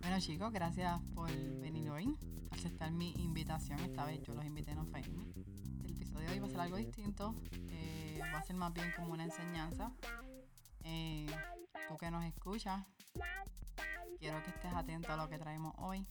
Bueno 0.00 0.20
chicos, 0.20 0.52
gracias 0.52 1.00
por 1.14 1.30
venir 1.60 1.90
hoy, 1.90 2.16
aceptar 2.50 2.90
mi 2.92 3.12
invitación. 3.12 3.80
Esta 3.80 4.04
vez 4.04 4.22
yo 4.22 4.34
los 4.34 4.44
invité, 4.44 4.74
no 4.74 4.84
fue 4.86 5.00
El 5.00 5.90
episodio 5.90 6.28
de 6.28 6.34
hoy 6.34 6.38
va 6.40 6.46
a 6.46 6.50
ser 6.50 6.60
algo 6.60 6.76
distinto, 6.76 7.34
eh, 7.68 8.20
va 8.20 8.38
a 8.38 8.42
ser 8.42 8.56
más 8.56 8.72
bien 8.72 8.92
como 8.96 9.12
una 9.12 9.24
enseñanza. 9.24 9.92
Eh, 10.84 11.26
tú 11.88 11.96
que 11.96 12.10
nos 12.10 12.24
escuchas, 12.24 12.84
quiero 14.18 14.42
que 14.42 14.50
estés 14.50 14.72
atento 14.72 15.12
a 15.12 15.16
lo 15.16 15.28
que 15.28 15.38
traemos 15.38 15.74
hoy. 15.78 16.06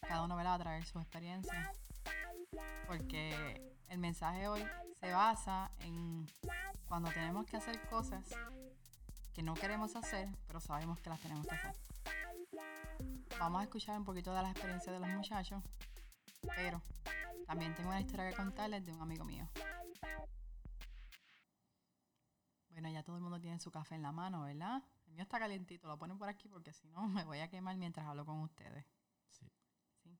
Cada 0.00 0.22
uno 0.22 0.36
va 0.36 0.54
a 0.54 0.58
traer 0.58 0.84
su 0.84 0.98
experiencia, 0.98 1.72
porque 2.86 3.72
el 3.88 3.98
mensaje 3.98 4.46
hoy 4.48 4.62
se 5.00 5.10
basa 5.10 5.70
en 5.80 6.26
cuando 6.86 7.10
tenemos 7.10 7.46
que 7.46 7.56
hacer 7.56 7.80
cosas 7.88 8.24
que 9.32 9.42
no 9.42 9.54
queremos 9.54 9.96
hacer, 9.96 10.28
pero 10.46 10.60
sabemos 10.60 11.00
que 11.00 11.08
las 11.08 11.20
tenemos 11.20 11.46
que 11.46 11.54
hacer. 11.54 11.91
Vamos 13.38 13.60
a 13.60 13.64
escuchar 13.64 13.98
un 13.98 14.04
poquito 14.04 14.32
de 14.34 14.42
las 14.42 14.52
experiencias 14.52 14.94
de 14.94 15.00
los 15.00 15.08
muchachos, 15.08 15.62
pero 16.56 16.82
también 17.46 17.74
tengo 17.74 17.90
una 17.90 18.00
historia 18.00 18.30
que 18.30 18.36
contarles 18.36 18.84
de 18.84 18.92
un 18.92 19.00
amigo 19.00 19.24
mío. 19.24 19.48
Bueno, 22.70 22.88
ya 22.88 23.02
todo 23.02 23.16
el 23.16 23.22
mundo 23.22 23.40
tiene 23.40 23.58
su 23.58 23.70
café 23.70 23.94
en 23.94 24.02
la 24.02 24.12
mano, 24.12 24.42
¿verdad? 24.42 24.82
El 25.06 25.12
mío 25.12 25.22
está 25.22 25.38
calientito, 25.38 25.88
lo 25.88 25.98
ponen 25.98 26.18
por 26.18 26.28
aquí 26.28 26.48
porque 26.48 26.72
si 26.72 26.88
no 26.88 27.02
me 27.08 27.24
voy 27.24 27.40
a 27.40 27.48
quemar 27.48 27.76
mientras 27.76 28.06
hablo 28.06 28.24
con 28.24 28.40
ustedes. 28.40 28.86
Sí. 29.30 29.50
sí. 30.02 30.18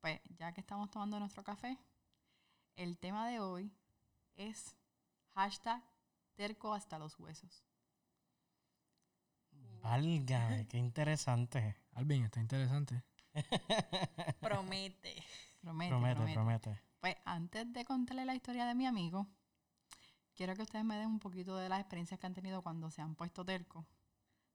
Pues 0.00 0.20
ya 0.38 0.52
que 0.52 0.60
estamos 0.60 0.90
tomando 0.90 1.18
nuestro 1.18 1.42
café, 1.42 1.78
el 2.76 2.98
tema 2.98 3.28
de 3.28 3.40
hoy 3.40 3.72
es 4.34 4.76
hashtag 5.34 5.82
terco 6.34 6.72
hasta 6.74 6.98
los 6.98 7.18
huesos. 7.18 7.64
Válgame, 9.82 10.66
qué 10.68 10.78
interesante. 10.78 11.76
Alvin, 11.94 12.24
está 12.24 12.40
interesante. 12.40 13.02
promete. 14.40 15.22
Promete, 15.60 15.90
promete, 15.90 16.32
promete. 16.34 16.80
Pues 17.00 17.16
antes 17.24 17.72
de 17.72 17.84
contarle 17.84 18.24
la 18.24 18.34
historia 18.34 18.64
de 18.64 18.74
mi 18.74 18.86
amigo, 18.86 19.26
quiero 20.34 20.54
que 20.54 20.62
ustedes 20.62 20.84
me 20.84 20.96
den 20.96 21.08
un 21.08 21.18
poquito 21.18 21.56
de 21.56 21.68
las 21.68 21.80
experiencias 21.80 22.20
que 22.20 22.26
han 22.26 22.34
tenido 22.34 22.62
cuando 22.62 22.90
se 22.90 23.02
han 23.02 23.16
puesto 23.16 23.44
tercos. 23.44 23.84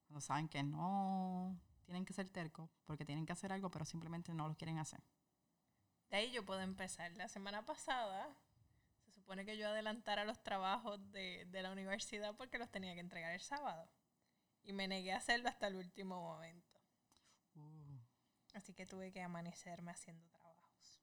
Cuando 0.08 0.22
saben 0.22 0.48
que 0.48 0.64
no 0.64 1.60
tienen 1.84 2.06
que 2.06 2.14
ser 2.14 2.30
tercos 2.30 2.70
porque 2.86 3.04
tienen 3.04 3.26
que 3.26 3.34
hacer 3.34 3.52
algo, 3.52 3.70
pero 3.70 3.84
simplemente 3.84 4.34
no 4.34 4.48
lo 4.48 4.56
quieren 4.56 4.78
hacer. 4.78 5.02
De 6.10 6.18
ahí 6.18 6.32
yo 6.32 6.46
puedo 6.46 6.62
empezar. 6.62 7.12
La 7.18 7.28
semana 7.28 7.66
pasada 7.66 8.30
se 9.04 9.12
supone 9.12 9.46
que 9.46 9.58
yo 9.58 9.68
adelantara 9.68 10.24
los 10.24 10.42
trabajos 10.42 11.12
de, 11.12 11.46
de 11.46 11.62
la 11.62 11.72
universidad 11.72 12.34
porque 12.36 12.58
los 12.58 12.72
tenía 12.72 12.94
que 12.94 13.02
entregar 13.02 13.34
el 13.34 13.42
sábado. 13.42 13.90
Y 14.68 14.74
me 14.74 14.90
negué 14.90 15.14
a 15.14 15.18
hacerlo 15.18 15.48
hasta 15.48 15.68
el 15.68 15.78
último 15.78 16.22
momento. 16.22 16.78
Uh. 17.56 17.98
Así 18.54 18.74
que 18.74 18.86
tuve 18.86 19.14
que 19.14 19.22
amanecerme 19.22 19.92
haciendo 19.92 20.28
trabajos. 20.28 21.02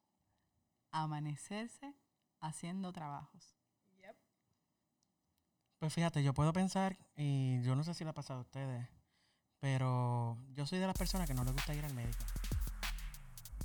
Amanecerse 0.91 1.95
haciendo 2.41 2.93
trabajos. 2.93 3.57
Yep. 3.97 4.17
Pues 5.79 5.95
fíjate, 5.95 6.23
yo 6.23 6.35
puedo 6.35 6.53
pensar, 6.53 6.99
y 7.17 7.63
yo 7.63 7.75
no 7.75 7.85
sé 7.85 7.95
si 7.95 8.05
le 8.05 8.11
ha 8.11 8.15
pasado 8.15 8.41
a 8.41 8.43
ustedes, 8.43 8.87
pero 9.61 10.37
yo 10.51 10.67
soy 10.67 10.79
de 10.79 10.87
las 10.87 10.99
personas 10.99 11.27
que 11.27 11.33
no 11.33 11.43
le 11.43 11.53
gusta 11.53 11.75
ir 11.75 11.87
al 11.87 11.95
médico. 11.95 12.23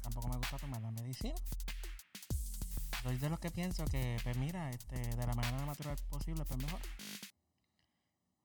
Tampoco 0.02 0.30
me 0.30 0.38
gusta 0.38 0.58
tomar 0.58 0.82
la 0.82 0.92
medicina. 0.92 1.36
Soy 3.04 3.18
de 3.18 3.30
los 3.30 3.40
que 3.42 3.52
pienso 3.52 3.84
que, 3.84 4.18
pues 4.24 4.38
mira, 4.38 4.70
este, 4.70 4.96
de 4.96 5.28
la 5.28 5.34
manera 5.34 5.58
más 5.58 5.68
natural 5.68 5.98
posible, 6.10 6.46
pues 6.46 6.58
mejor. 6.58 6.80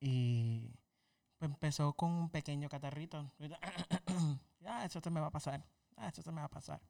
Y 0.01 0.75
empezó 1.47 1.93
con 1.95 2.11
un 2.11 2.31
pequeño 2.31 2.69
catarrito. 2.69 3.31
ya, 4.61 4.85
eso 4.85 5.01
te 5.01 5.11
me 5.11 5.21
va 5.21 5.29
a 5.29 5.31
pasar. 5.31 5.65
Ah, 5.97 6.09
eso 6.09 6.23
te 6.23 6.31
me 6.31 6.41
va 6.41 6.47
a 6.47 6.51
pasar. 6.51 6.81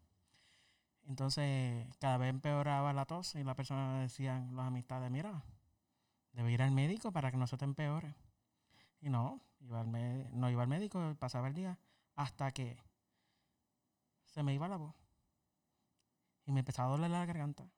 Entonces, 1.06 1.86
cada 1.98 2.16
vez 2.18 2.30
empeoraba 2.30 2.92
la 2.92 3.04
tos 3.04 3.34
y 3.34 3.44
la 3.44 3.54
persona 3.54 4.00
decían, 4.00 4.56
las 4.56 4.66
amistades, 4.66 5.10
mira, 5.10 5.42
debe 6.32 6.52
ir 6.52 6.62
al 6.62 6.70
médico 6.70 7.12
para 7.12 7.30
que 7.30 7.36
no 7.36 7.46
se 7.46 7.56
te 7.56 7.64
empeore. 7.64 8.14
Y 9.00 9.10
no, 9.10 9.40
iba 9.60 9.80
al 9.80 9.90
no 10.38 10.50
iba 10.50 10.62
al 10.62 10.68
médico, 10.68 11.14
pasaba 11.18 11.48
el 11.48 11.54
día, 11.54 11.78
hasta 12.16 12.50
que 12.52 12.78
se 14.24 14.42
me 14.42 14.54
iba 14.54 14.68
la 14.68 14.76
voz. 14.76 14.94
Y 16.46 16.52
me 16.52 16.60
empezaba 16.60 16.88
a 16.88 16.96
doler 16.96 17.10
la 17.10 17.26
garganta. 17.26 17.68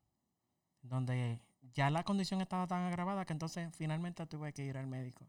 Donde 0.82 1.40
ya 1.72 1.90
la 1.90 2.04
condición 2.04 2.40
estaba 2.40 2.66
tan 2.66 2.84
agravada 2.84 3.24
que 3.24 3.32
entonces 3.32 3.74
finalmente 3.74 4.26
tuve 4.26 4.52
que 4.52 4.64
ir 4.64 4.76
al 4.78 4.86
médico 4.86 5.26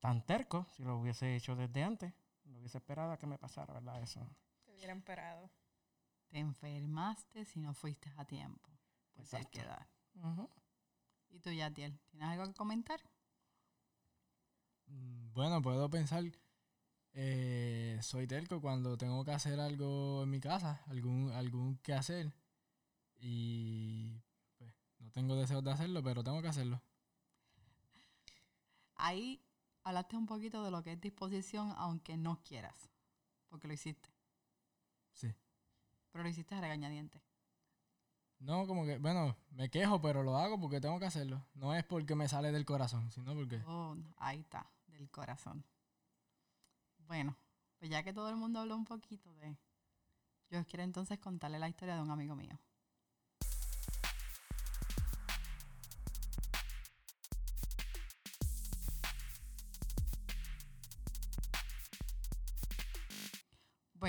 tan 0.00 0.24
terco, 0.24 0.66
si 0.74 0.82
lo 0.82 0.98
hubiese 0.98 1.36
hecho 1.36 1.54
desde 1.54 1.82
antes, 1.82 2.12
no 2.44 2.58
hubiese 2.58 2.78
esperado 2.78 3.12
a 3.12 3.18
que 3.18 3.26
me 3.26 3.38
pasara, 3.38 3.72
¿verdad? 3.74 4.02
Eso. 4.02 4.26
Te 4.64 4.72
hubiera 4.72 4.94
esperado. 4.94 5.50
Te 6.28 6.38
enfermaste 6.38 7.44
si 7.44 7.60
no 7.60 7.74
fuiste 7.74 8.12
a 8.16 8.24
tiempo. 8.24 8.70
Pues 9.14 9.34
hay 9.34 9.44
que 9.46 9.62
dar. 9.62 9.86
¿Y 11.28 11.38
tú, 11.40 11.50
Yatiel, 11.50 11.98
tienes 12.10 12.28
algo 12.28 12.46
que 12.46 12.54
comentar? 12.54 13.00
Mm, 14.86 15.32
bueno, 15.32 15.62
puedo 15.62 15.88
pensar, 15.90 16.24
eh, 17.12 17.98
soy 18.02 18.26
terco 18.26 18.60
cuando 18.60 18.96
tengo 18.96 19.24
que 19.24 19.32
hacer 19.32 19.60
algo 19.60 20.22
en 20.22 20.30
mi 20.30 20.40
casa, 20.40 20.82
algún, 20.86 21.30
algún 21.32 21.76
que 21.78 21.92
hacer. 21.92 22.32
Y 23.18 24.22
pues 24.56 24.72
no 24.98 25.10
tengo 25.10 25.36
deseos 25.36 25.62
de 25.62 25.72
hacerlo, 25.72 26.02
pero 26.02 26.24
tengo 26.24 26.40
que 26.40 26.48
hacerlo. 26.48 26.80
Ahí 28.94 29.42
hablaste 29.82 30.16
un 30.16 30.26
poquito 30.26 30.62
de 30.64 30.70
lo 30.70 30.82
que 30.82 30.92
es 30.92 31.00
disposición 31.00 31.72
aunque 31.76 32.16
no 32.16 32.42
quieras, 32.42 32.90
porque 33.48 33.68
lo 33.68 33.74
hiciste. 33.74 34.10
Sí. 35.12 35.34
Pero 36.10 36.24
lo 36.24 36.30
hiciste 36.30 36.54
a 36.54 36.60
regañadiente. 36.60 37.22
No, 38.38 38.66
como 38.66 38.86
que, 38.86 38.96
bueno, 38.98 39.36
me 39.50 39.70
quejo, 39.70 40.00
pero 40.00 40.22
lo 40.22 40.38
hago 40.38 40.58
porque 40.58 40.80
tengo 40.80 40.98
que 40.98 41.04
hacerlo. 41.04 41.46
No 41.54 41.74
es 41.74 41.84
porque 41.84 42.14
me 42.14 42.26
sale 42.26 42.52
del 42.52 42.64
corazón, 42.64 43.10
sino 43.10 43.34
porque... 43.34 43.62
Oh, 43.66 43.96
ahí 44.16 44.40
está, 44.40 44.70
del 44.86 45.10
corazón. 45.10 45.62
Bueno, 47.06 47.36
pues 47.78 47.90
ya 47.90 48.02
que 48.02 48.14
todo 48.14 48.30
el 48.30 48.36
mundo 48.36 48.60
habló 48.60 48.76
un 48.76 48.86
poquito 48.86 49.34
de... 49.34 49.58
Yo 50.48 50.64
quiero 50.66 50.82
entonces 50.84 51.18
contarle 51.18 51.58
la 51.58 51.68
historia 51.68 51.96
de 51.96 52.02
un 52.02 52.10
amigo 52.10 52.34
mío. 52.34 52.58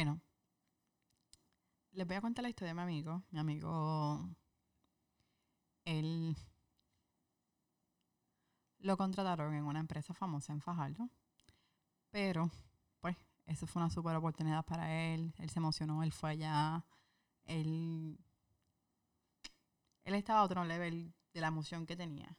Bueno, 0.02 0.20
les 1.92 2.08
voy 2.08 2.16
a 2.16 2.22
contar 2.22 2.42
la 2.42 2.50
historia 2.50 2.70
de 2.70 2.74
mi 2.74 2.82
amigo. 2.82 3.24
Mi 3.30 3.38
amigo, 3.38 4.36
él 5.86 6.36
lo 8.80 8.98
contrataron 8.98 9.54
en 9.54 9.64
una 9.64 9.80
empresa 9.80 10.16
famosa 10.16 10.54
en 10.54 10.62
Fajardo, 10.62 11.08
pero 12.10 12.50
pues 13.00 13.16
eso 13.46 13.68
fue 13.68 13.80
una 13.80 13.92
super 13.92 14.16
oportunidad 14.16 14.66
para 14.66 14.92
él. 14.92 15.36
Él 15.38 15.52
se 15.52 15.60
emocionó, 15.60 16.02
él 16.02 16.12
fue 16.12 16.32
allá, 16.32 16.84
él, 17.46 18.18
él 20.04 20.16
estaba 20.16 20.40
a 20.40 20.46
otro 20.46 20.66
nivel 20.66 21.14
de 21.32 21.42
la 21.42 21.50
emoción 21.50 21.86
que 21.86 21.96
tenía. 21.96 22.36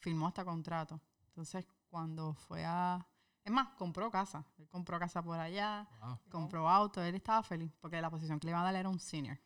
Firmó 0.00 0.26
hasta 0.26 0.44
contrato. 0.44 1.00
Entonces, 1.28 1.64
cuando 1.88 2.34
fue 2.34 2.64
a 2.64 3.06
es 3.50 3.54
más, 3.54 3.68
compró 3.76 4.10
casa. 4.10 4.44
Él 4.58 4.68
compró 4.68 4.98
casa 4.98 5.22
por 5.22 5.38
allá, 5.38 5.86
compró 6.30 6.68
auto. 6.68 7.02
Él 7.02 7.16
estaba 7.16 7.42
feliz 7.42 7.72
porque 7.80 8.00
la 8.00 8.10
posición 8.10 8.38
que 8.38 8.46
le 8.46 8.52
iban 8.52 8.62
a 8.62 8.64
dar 8.64 8.76
era 8.76 8.88
un 8.88 8.98
senior. 8.98 9.38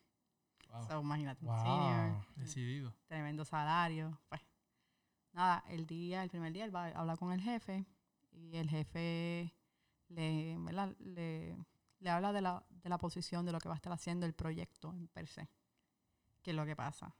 Wow. 0.69 1.01
imagínate, 1.01 1.45
un 1.45 1.57
senior. 1.57 2.25
Decidido. 2.35 2.93
Tremendo 3.07 3.43
salario. 3.45 4.19
Pues, 4.29 4.41
nada, 5.33 5.63
el 5.69 5.85
día, 5.85 6.23
el 6.23 6.29
primer 6.29 6.53
día, 6.53 6.65
él 6.65 6.75
va 6.75 6.85
a 6.85 6.99
hablar 6.99 7.17
con 7.17 7.31
el 7.31 7.41
jefe 7.41 7.85
y 8.31 8.55
el 8.57 8.69
jefe 8.69 9.53
le, 10.09 10.57
le, 10.99 11.57
le 11.99 12.09
habla 12.09 12.31
de 12.31 12.41
la, 12.41 12.63
de 12.69 12.89
la 12.89 12.97
posición, 12.97 13.45
de 13.45 13.51
lo 13.51 13.59
que 13.59 13.69
va 13.69 13.75
a 13.75 13.77
estar 13.77 13.93
haciendo 13.93 14.25
el 14.25 14.33
proyecto 14.33 14.93
en 14.93 15.07
per 15.07 15.27
se. 15.27 15.49
¿Qué 16.43 16.51
es 16.51 16.55
lo 16.55 16.65
que 16.65 16.75
pasa? 16.75 17.15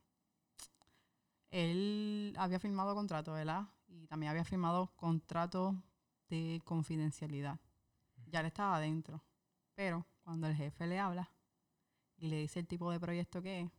Él 1.49 2.35
había 2.37 2.59
firmado 2.59 2.93
contrato, 2.93 3.33
¿verdad? 3.33 3.67
Y 3.87 4.05
también 4.07 4.29
había 4.29 4.43
firmado 4.43 4.91
contrato 4.97 5.81
de 6.29 6.61
confidencialidad. 6.63 7.59
Ya 8.27 8.41
le 8.41 8.49
estaba 8.49 8.77
adentro. 8.77 9.23
Pero 9.75 10.05
cuando 10.23 10.47
el 10.47 10.55
jefe 10.55 10.87
le 10.87 10.99
habla 10.99 11.29
y 12.17 12.27
le 12.27 12.37
dice 12.37 12.59
el 12.59 12.67
tipo 12.67 12.91
de 12.91 12.99
proyecto 12.99 13.41
que 13.41 13.61
es, 13.61 13.71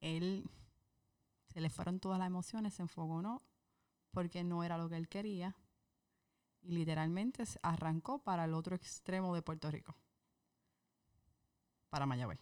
él 0.00 0.50
se 1.46 1.60
le 1.60 1.70
fueron 1.70 2.00
todas 2.00 2.18
las 2.18 2.26
emociones, 2.26 2.74
se 2.74 2.82
enfocó 2.82 3.22
no, 3.22 3.42
porque 4.10 4.44
no 4.44 4.64
era 4.64 4.76
lo 4.78 4.88
que 4.88 4.96
él 4.96 5.08
quería 5.08 5.56
y 6.60 6.72
literalmente 6.72 7.44
arrancó 7.62 8.18
para 8.22 8.44
el 8.44 8.54
otro 8.54 8.76
extremo 8.76 9.34
de 9.34 9.42
Puerto 9.42 9.70
Rico, 9.70 9.96
para 11.88 12.06
Mayagüez. 12.06 12.40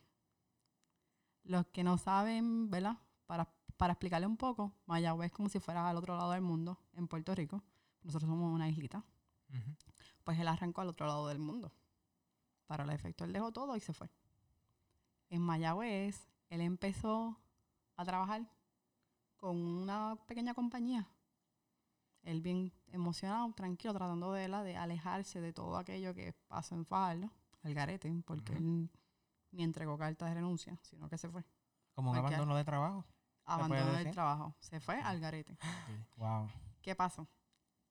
Los 1.45 1.67
que 1.67 1.85
no 1.85 1.97
saben, 1.97 2.71
¿verdad? 2.71 2.99
Para, 3.27 3.51
para 3.77 3.95
explicarle 3.95 4.27
un 4.27 4.37
poco, 4.37 4.73
Mayagüez 4.87 5.31
es 5.31 5.33
como 5.33 5.49
si 5.49 5.59
fuera 5.59 5.89
al 5.89 5.97
otro 5.97 6.17
lado 6.17 6.33
del 6.33 6.43
mundo, 6.43 6.79
en 6.95 7.09
Puerto 7.09 7.35
Rico. 7.35 7.63
Nosotros 8.03 8.29
somos 8.29 8.53
una 8.53 8.69
islita. 8.69 9.05
Pues 10.25 10.39
él 10.39 10.49
arrancó 10.49 10.81
al 10.81 10.89
otro 10.89 11.07
lado 11.07 11.29
del 11.29 11.39
mundo. 11.39 11.73
Para 12.67 12.85
el 12.85 12.91
efecto, 12.91 13.25
él 13.25 13.33
dejó 13.33 13.51
todo 13.51 13.77
y 13.77 13.81
se 13.81 13.93
fue. 13.93 14.09
En 15.29 15.43
Mayagüez, 15.43 16.29
él 16.49 16.61
empezó 16.61 17.37
a 17.97 18.05
trabajar 18.05 18.49
con 19.37 19.57
una 19.57 20.17
pequeña 20.27 20.55
compañía. 20.55 21.09
Él 22.23 22.43
bien 22.43 22.73
emocionado, 22.89 23.53
tranquilo, 23.55 23.95
tratando 23.95 24.33
de, 24.33 24.43
¿verdad? 24.43 24.65
de 24.65 24.77
alejarse 24.77 25.41
de 25.41 25.53
todo 25.53 25.79
aquello 25.79 26.15
que 26.15 26.35
pasó 26.49 26.75
en 26.75 26.85
Fajardo, 26.85 27.31
al 27.63 27.75
garete, 27.75 28.13
porque 28.27 28.53
él 28.53 28.91
ni 29.53 29.63
entregó 29.63 29.97
carta 29.99 30.27
de 30.27 30.35
renuncia, 30.35 30.79
sino 30.83 31.09
que 31.09 31.19
se 31.19 31.29
fue. 31.29 31.45
Como 31.95 32.11
un 32.11 32.19
abandono 32.19 32.57
de 32.57 32.65
trabajo. 32.65 33.05
Abandonó 33.45 33.91
el 33.91 33.97
decir? 33.99 34.13
trabajo, 34.13 34.55
se 34.61 34.81
fue 34.81 35.01
al 35.01 35.19
garete. 35.19 35.57
Wow. 36.17 36.49
¿Qué 36.83 36.95
pasó? 36.95 37.27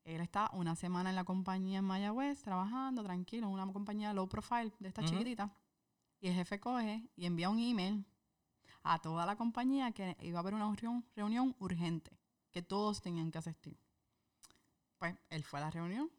Él 0.04 0.20
está 0.20 0.50
una 0.52 0.74
semana 0.76 1.10
en 1.10 1.16
la 1.16 1.24
compañía 1.24 1.78
en 1.78 1.84
Mayagüez, 1.84 2.42
trabajando 2.42 3.02
tranquilo, 3.02 3.46
en 3.46 3.52
una 3.52 3.70
compañía 3.72 4.12
low 4.12 4.28
profile 4.28 4.72
de 4.78 4.88
esta 4.88 5.04
chiquitita. 5.04 5.54
Y 6.20 6.28
el 6.28 6.34
jefe 6.34 6.58
coge 6.58 7.08
y 7.16 7.26
envía 7.26 7.48
un 7.50 7.58
email 7.58 8.04
a 8.82 8.98
toda 9.00 9.26
la 9.26 9.36
compañía 9.36 9.92
que 9.92 10.16
iba 10.20 10.38
a 10.38 10.40
haber 10.40 10.54
una 10.54 10.74
reunión, 10.74 11.04
reunión 11.14 11.54
urgente, 11.58 12.18
que 12.50 12.62
todos 12.62 13.00
tenían 13.00 13.30
que 13.30 13.38
asistir. 13.38 13.78
Pues 14.98 15.16
él 15.28 15.44
fue 15.44 15.60
a 15.60 15.62
la 15.62 15.70
reunión. 15.70 16.10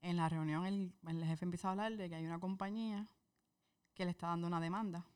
En 0.00 0.16
la 0.16 0.28
reunión 0.28 0.66
el, 0.66 0.94
el 1.06 1.24
jefe 1.24 1.44
empieza 1.44 1.68
a 1.68 1.70
hablar 1.72 1.96
de 1.96 2.08
que 2.08 2.16
hay 2.16 2.26
una 2.26 2.38
compañía 2.38 3.08
que 3.94 4.04
le 4.04 4.10
está 4.10 4.26
dando 4.26 4.46
una 4.46 4.60
demanda 4.60 5.06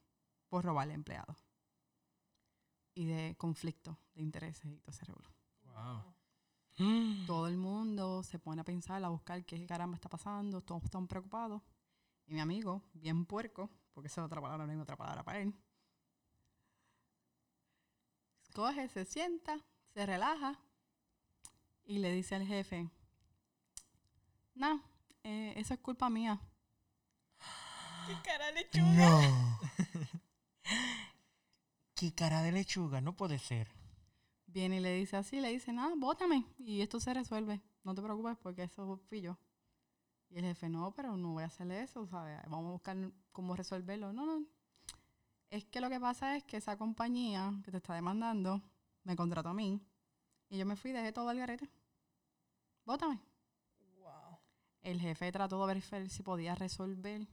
por 0.47 0.63
robarle 0.65 0.93
empleados. 0.93 1.45
Y 2.95 3.05
de 3.05 3.35
conflicto 3.37 3.97
de 4.15 4.23
intereses 4.23 4.65
y 4.65 4.79
todo 4.79 4.91
ese 4.91 5.05
revolú 5.05 5.29
Wow. 5.63 6.18
Todo 7.25 7.47
el 7.47 7.57
mundo 7.57 8.23
se 8.23 8.39
pone 8.39 8.61
a 8.61 8.63
pensar, 8.63 9.03
a 9.03 9.09
buscar 9.09 9.43
qué 9.45 9.65
caramba 9.65 9.95
está 9.95 10.07
pasando, 10.09 10.61
todos 10.61 10.83
están 10.83 11.07
preocupados. 11.07 11.61
Y 12.27 12.33
mi 12.33 12.39
amigo, 12.39 12.81
bien 12.93 13.25
puerco, 13.25 13.69
porque 13.93 14.07
esa 14.07 14.21
es 14.21 14.25
otra 14.25 14.41
palabra, 14.41 14.65
no 14.65 14.71
hay 14.71 14.77
otra 14.77 14.95
palabra 14.95 15.23
para 15.23 15.39
él, 15.39 15.53
coge, 18.53 18.87
se 18.89 19.05
sienta, 19.05 19.59
se 19.93 20.05
relaja 20.05 20.59
y 21.85 21.99
le 21.99 22.11
dice 22.11 22.35
al 22.35 22.45
jefe, 22.45 22.89
no, 24.53 24.83
eso 25.23 25.73
es 25.73 25.79
culpa 25.79 26.09
mía. 26.09 26.39
¡Qué 28.07 28.15
cara 28.23 28.51
lechuga! 28.51 29.21
No. 29.21 29.59
Qué 31.95 32.13
cara 32.13 32.41
de 32.41 32.51
lechuga, 32.51 33.01
no 33.01 33.15
puede 33.15 33.39
ser. 33.39 33.78
Viene 34.51 34.77
y 34.77 34.79
le 34.79 34.95
dice 34.95 35.15
así, 35.15 35.39
le 35.39 35.49
dice, 35.49 35.71
nada, 35.71 35.93
bótame 35.95 36.43
y 36.57 36.81
esto 36.81 36.99
se 36.99 37.13
resuelve. 37.13 37.61
No 37.83 37.93
te 37.93 38.01
preocupes 38.01 38.35
porque 38.41 38.63
eso 38.63 38.97
fui 39.07 39.21
yo. 39.21 39.37
Y 40.29 40.39
el 40.39 40.45
jefe, 40.45 40.69
no, 40.69 40.91
pero 40.93 41.15
no 41.17 41.33
voy 41.33 41.43
a 41.43 41.47
hacerle 41.47 41.81
eso, 41.81 42.07
¿sabes? 42.07 42.39
Vamos 42.49 42.69
a 42.69 42.71
buscar 42.71 42.97
cómo 43.31 43.55
resolverlo. 43.55 44.11
No, 44.11 44.25
no. 44.25 44.45
Es 45.51 45.65
que 45.65 45.81
lo 45.81 45.89
que 45.89 45.99
pasa 45.99 46.35
es 46.35 46.43
que 46.43 46.57
esa 46.57 46.77
compañía 46.77 47.53
que 47.63 47.71
te 47.71 47.77
está 47.77 47.93
demandando 47.93 48.61
me 49.03 49.15
contrató 49.15 49.49
a 49.49 49.53
mí 49.53 49.81
y 50.49 50.57
yo 50.57 50.65
me 50.65 50.75
fui 50.75 50.91
y 50.91 50.93
dejé 50.93 51.11
todo 51.11 51.29
al 51.29 51.37
garete. 51.37 51.69
Bótame. 52.85 53.19
Wow. 53.97 54.39
El 54.81 54.99
jefe 54.99 55.31
trató 55.31 55.65
de 55.67 55.73
ver 55.75 56.09
si 56.09 56.23
podía 56.23 56.55
resolver. 56.55 57.27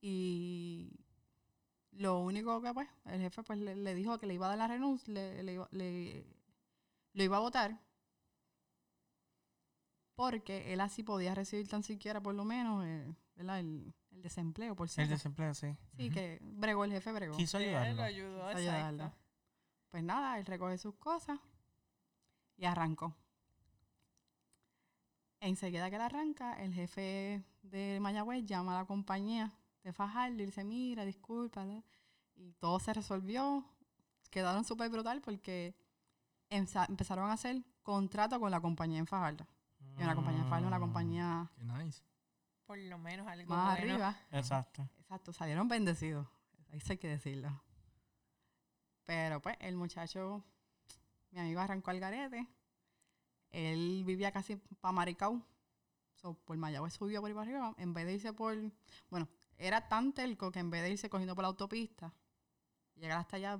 Y 0.00 1.07
lo 1.98 2.20
único 2.20 2.60
que, 2.62 2.72
pues, 2.72 2.88
el 3.06 3.20
jefe 3.20 3.42
pues, 3.42 3.58
le, 3.58 3.74
le 3.76 3.94
dijo 3.94 4.18
que 4.18 4.26
le 4.26 4.34
iba 4.34 4.46
a 4.46 4.50
dar 4.50 4.58
la 4.58 4.68
renuncia, 4.68 5.12
le, 5.12 5.42
le 5.42 5.58
le- 5.70 6.26
lo 7.14 7.22
iba 7.24 7.36
a 7.36 7.40
votar. 7.40 7.78
Porque 10.14 10.72
él 10.72 10.80
así 10.80 11.02
podía 11.02 11.34
recibir 11.34 11.68
tan 11.68 11.82
siquiera, 11.82 12.20
por 12.20 12.34
lo 12.34 12.44
menos, 12.44 12.84
eh. 12.84 13.14
El, 13.36 13.48
el 13.50 13.94
desempleo, 14.10 14.74
por 14.74 14.86
El 14.86 14.90
cierto. 14.90 15.12
desempleo, 15.14 15.54
sí. 15.54 15.76
Sí, 15.96 16.10
que 16.10 16.40
bregó, 16.42 16.84
el 16.84 16.90
jefe 16.92 17.12
bregó. 17.12 17.36
Quiso 17.36 17.58
Él 17.58 17.66
ayudarlo. 17.66 17.94
lo 17.94 18.02
ayudó, 18.02 18.46
Quiso 18.48 18.58
ayudarlo. 18.58 19.04
exacto. 19.04 19.24
Pues 19.90 20.02
nada, 20.02 20.38
él 20.38 20.46
recoge 20.46 20.76
sus 20.78 20.96
cosas 20.96 21.38
y 22.56 22.64
arrancó. 22.64 23.14
Enseguida 25.40 25.88
que 25.88 25.96
él 25.96 26.02
arranca, 26.02 26.60
el 26.62 26.74
jefe 26.74 27.44
de 27.62 27.98
Mayagüez 28.00 28.44
llama 28.44 28.76
a 28.76 28.80
la 28.82 28.86
compañía 28.86 29.52
de 29.88 29.92
Fajardo 29.92 30.42
y 30.42 30.46
dice, 30.46 30.64
mira, 30.64 31.04
disculpa. 31.04 31.64
¿no?". 31.64 31.82
Y 32.36 32.52
todo 32.54 32.78
se 32.78 32.92
resolvió. 32.92 33.64
Quedaron 34.30 34.64
súper 34.64 34.90
brutal 34.90 35.20
porque 35.20 35.74
empezaron 36.50 37.30
a 37.30 37.32
hacer 37.32 37.62
contrato 37.82 38.38
con 38.38 38.50
la 38.50 38.60
compañía 38.60 38.98
en 38.98 39.06
Fajardo. 39.06 39.46
Y 39.98 40.02
una 40.02 40.14
compañía 40.14 40.40
en 40.42 40.48
Fajardo, 40.48 40.68
una 40.68 40.78
Mm, 40.78 40.80
compañía 40.80 41.50
Qué 41.56 41.64
nice. 41.64 42.02
Por 42.66 42.78
lo 42.78 42.98
menos 42.98 43.26
algo 43.26 43.54
más 43.54 43.78
bueno. 43.78 43.92
arriba. 43.94 44.16
Exacto. 44.30 44.88
Exacto, 44.98 45.32
salieron 45.32 45.66
bendecidos. 45.68 46.26
Eso 46.70 46.92
hay 46.92 46.98
que 46.98 47.08
decirlo. 47.08 47.62
Pero 49.04 49.40
pues 49.40 49.56
el 49.60 49.74
muchacho, 49.76 50.44
mi 51.30 51.40
amigo 51.40 51.60
arrancó 51.60 51.90
al 51.90 52.00
garete. 52.00 52.46
Él 53.50 54.02
vivía 54.04 54.30
casi 54.30 54.56
para 54.56 54.92
Maricao. 54.92 55.42
So, 56.16 56.34
por 56.34 56.56
Mayagüez 56.58 56.92
subió 56.92 57.20
por 57.22 57.28
ahí 57.30 57.34
para 57.34 57.44
arriba. 57.48 57.74
En 57.78 57.94
vez 57.94 58.04
de 58.04 58.14
irse 58.14 58.32
por... 58.34 58.54
Bueno, 59.08 59.26
era 59.58 59.88
tan 59.88 60.12
telco 60.12 60.52
que 60.52 60.60
en 60.60 60.70
vez 60.70 60.82
de 60.82 60.90
irse 60.90 61.10
cogiendo 61.10 61.34
por 61.34 61.42
la 61.42 61.48
autopista, 61.48 62.14
llegar 62.94 63.18
hasta 63.18 63.36
allá, 63.36 63.58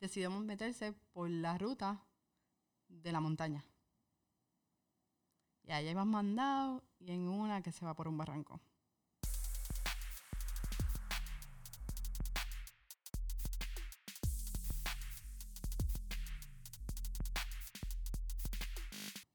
decidió 0.00 0.30
meterse 0.30 0.92
por 1.12 1.30
la 1.30 1.56
ruta 1.56 2.04
de 2.88 3.12
la 3.12 3.20
montaña. 3.20 3.64
Y 5.64 5.70
allá 5.70 5.90
iban 5.92 6.08
mandados 6.08 6.82
y 6.98 7.12
en 7.12 7.28
una 7.28 7.62
que 7.62 7.70
se 7.70 7.84
va 7.84 7.94
por 7.94 8.08
un 8.08 8.18
barranco. 8.18 8.60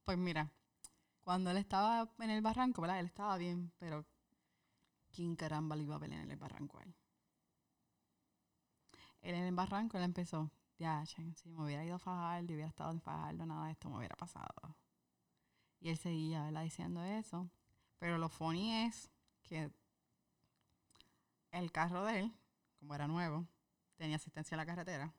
Pues 0.03 0.17
mira, 0.17 0.49
cuando 1.21 1.51
él 1.51 1.57
estaba 1.57 2.09
en 2.19 2.29
el 2.29 2.41
barranco, 2.41 2.81
¿verdad? 2.81 2.99
Él 2.99 3.07
estaba 3.07 3.37
bien, 3.37 3.73
pero 3.77 4.05
¿quién 5.17 5.35
caramba 5.35 5.75
le 5.75 5.81
iba 5.81 5.95
a 5.95 5.97
ver 5.97 6.13
en 6.13 6.29
el 6.29 6.37
barranco 6.37 6.77
a 6.77 6.83
él? 6.83 6.95
En 9.21 9.33
el 9.33 9.55
barranco, 9.55 9.97
él 9.97 10.03
empezó, 10.03 10.51
ya, 10.77 11.03
si 11.07 11.49
me 11.49 11.65
hubiera 11.65 11.83
ido 11.83 11.95
a 11.95 11.99
Fajardo 11.99 12.53
hubiera 12.53 12.69
estado 12.69 12.91
en 12.91 13.01
Fajardo, 13.01 13.43
nada 13.47 13.65
de 13.65 13.71
esto 13.71 13.89
me 13.89 13.97
hubiera 13.97 14.15
pasado. 14.15 14.77
Y 15.79 15.89
él 15.89 15.97
seguía. 15.97 16.51
Diciendo 16.61 17.03
eso. 17.03 17.49
Pero 17.97 18.19
lo 18.19 18.29
funny 18.29 18.85
es 18.85 19.09
que 19.41 19.71
el 21.51 21.71
carro 21.71 22.05
de 22.05 22.19
él, 22.19 22.33
como 22.77 22.93
era 22.93 23.07
nuevo, 23.07 23.47
tenía 23.95 24.17
asistencia 24.17 24.53
a 24.53 24.59
la 24.59 24.67
carretera. 24.67 25.15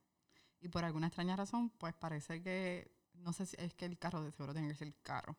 Y 0.61 0.69
por 0.69 0.85
alguna 0.85 1.09
extraña 1.09 1.35
razón, 1.35 1.71
pues 1.71 1.93
parece 1.95 2.41
que, 2.41 2.93
no 3.15 3.33
sé 3.33 3.47
si 3.47 3.57
es 3.59 3.75
que 3.75 3.87
el 3.87 3.99
carro 3.99 4.23
de 4.23 4.31
seguro 4.31 4.53
tiene 4.53 4.69
que 4.69 4.77
ser 4.77 4.87
el 4.87 4.97
carro. 5.03 5.37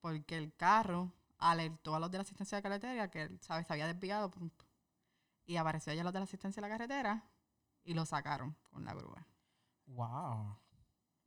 Porque 0.00 0.38
el 0.38 0.54
carro 0.54 1.12
alertó 1.50 1.94
a 1.94 2.00
los 2.00 2.10
de 2.10 2.18
la 2.18 2.22
asistencia 2.22 2.56
de 2.56 2.62
la 2.62 2.62
carretera 2.62 3.10
que, 3.10 3.38
¿sabes? 3.40 3.66
Se 3.66 3.72
había 3.72 3.86
desviado. 3.86 4.30
y 5.44 5.56
apareció 5.56 5.92
allá 5.92 6.04
los 6.04 6.12
de 6.12 6.20
la 6.20 6.24
asistencia 6.24 6.60
de 6.60 6.68
la 6.68 6.74
carretera 6.74 7.28
y 7.84 7.94
lo 7.94 8.06
sacaron 8.06 8.56
con 8.70 8.84
la 8.84 8.94
grúa. 8.94 9.26
Wow. 9.86 10.58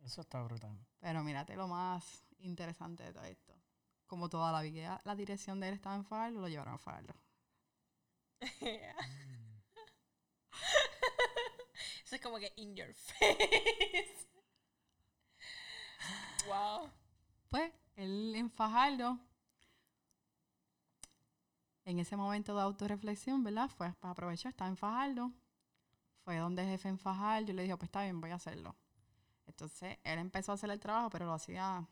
Eso 0.03 0.21
está 0.21 0.41
brutal. 0.41 0.77
Pero 0.99 1.23
mírate 1.23 1.55
lo 1.55 1.67
más 1.67 2.25
interesante 2.39 3.03
de 3.03 3.13
todo 3.13 3.23
esto. 3.25 3.53
Como 4.07 4.29
toda 4.29 4.51
la 4.51 4.61
vida, 4.61 5.01
la 5.03 5.15
dirección 5.15 5.59
de 5.59 5.69
él 5.69 5.73
estaba 5.73 5.95
en 5.95 6.05
Farlo, 6.05 6.41
lo 6.41 6.47
llevaron 6.47 6.75
a 6.75 6.77
Farlo. 6.77 7.13
Eso 12.05 12.15
es 12.15 12.21
como 12.21 12.37
que 12.37 12.53
in 12.55 12.75
your 12.75 12.93
face. 12.93 14.27
wow. 16.47 16.89
Pues 17.49 17.73
él 17.95 18.35
en 18.35 18.51
Fajardo, 18.51 19.19
en 21.85 21.99
ese 21.99 22.17
momento 22.17 22.55
de 22.55 22.61
autorreflexión, 22.61 23.43
¿verdad? 23.43 23.69
Fue, 23.69 23.91
pues 23.93 24.11
aprovechó, 24.11 24.49
estaba 24.49 24.69
en 24.69 24.77
Fajardo. 24.77 25.31
Fue 26.23 26.37
donde 26.37 26.63
el 26.63 26.69
jefe 26.69 26.89
en 26.89 26.97
Fajardo 26.97 27.51
y 27.51 27.55
le 27.55 27.63
dijo, 27.63 27.77
pues 27.77 27.87
está 27.87 28.01
bien, 28.03 28.19
voy 28.19 28.31
a 28.31 28.35
hacerlo. 28.35 28.75
Entonces 29.45 29.99
él 30.03 30.19
empezó 30.19 30.51
a 30.51 30.55
hacer 30.55 30.71
el 30.71 30.79
trabajo, 30.79 31.09
pero 31.11 31.25
lo 31.25 31.33
hacía, 31.33 31.87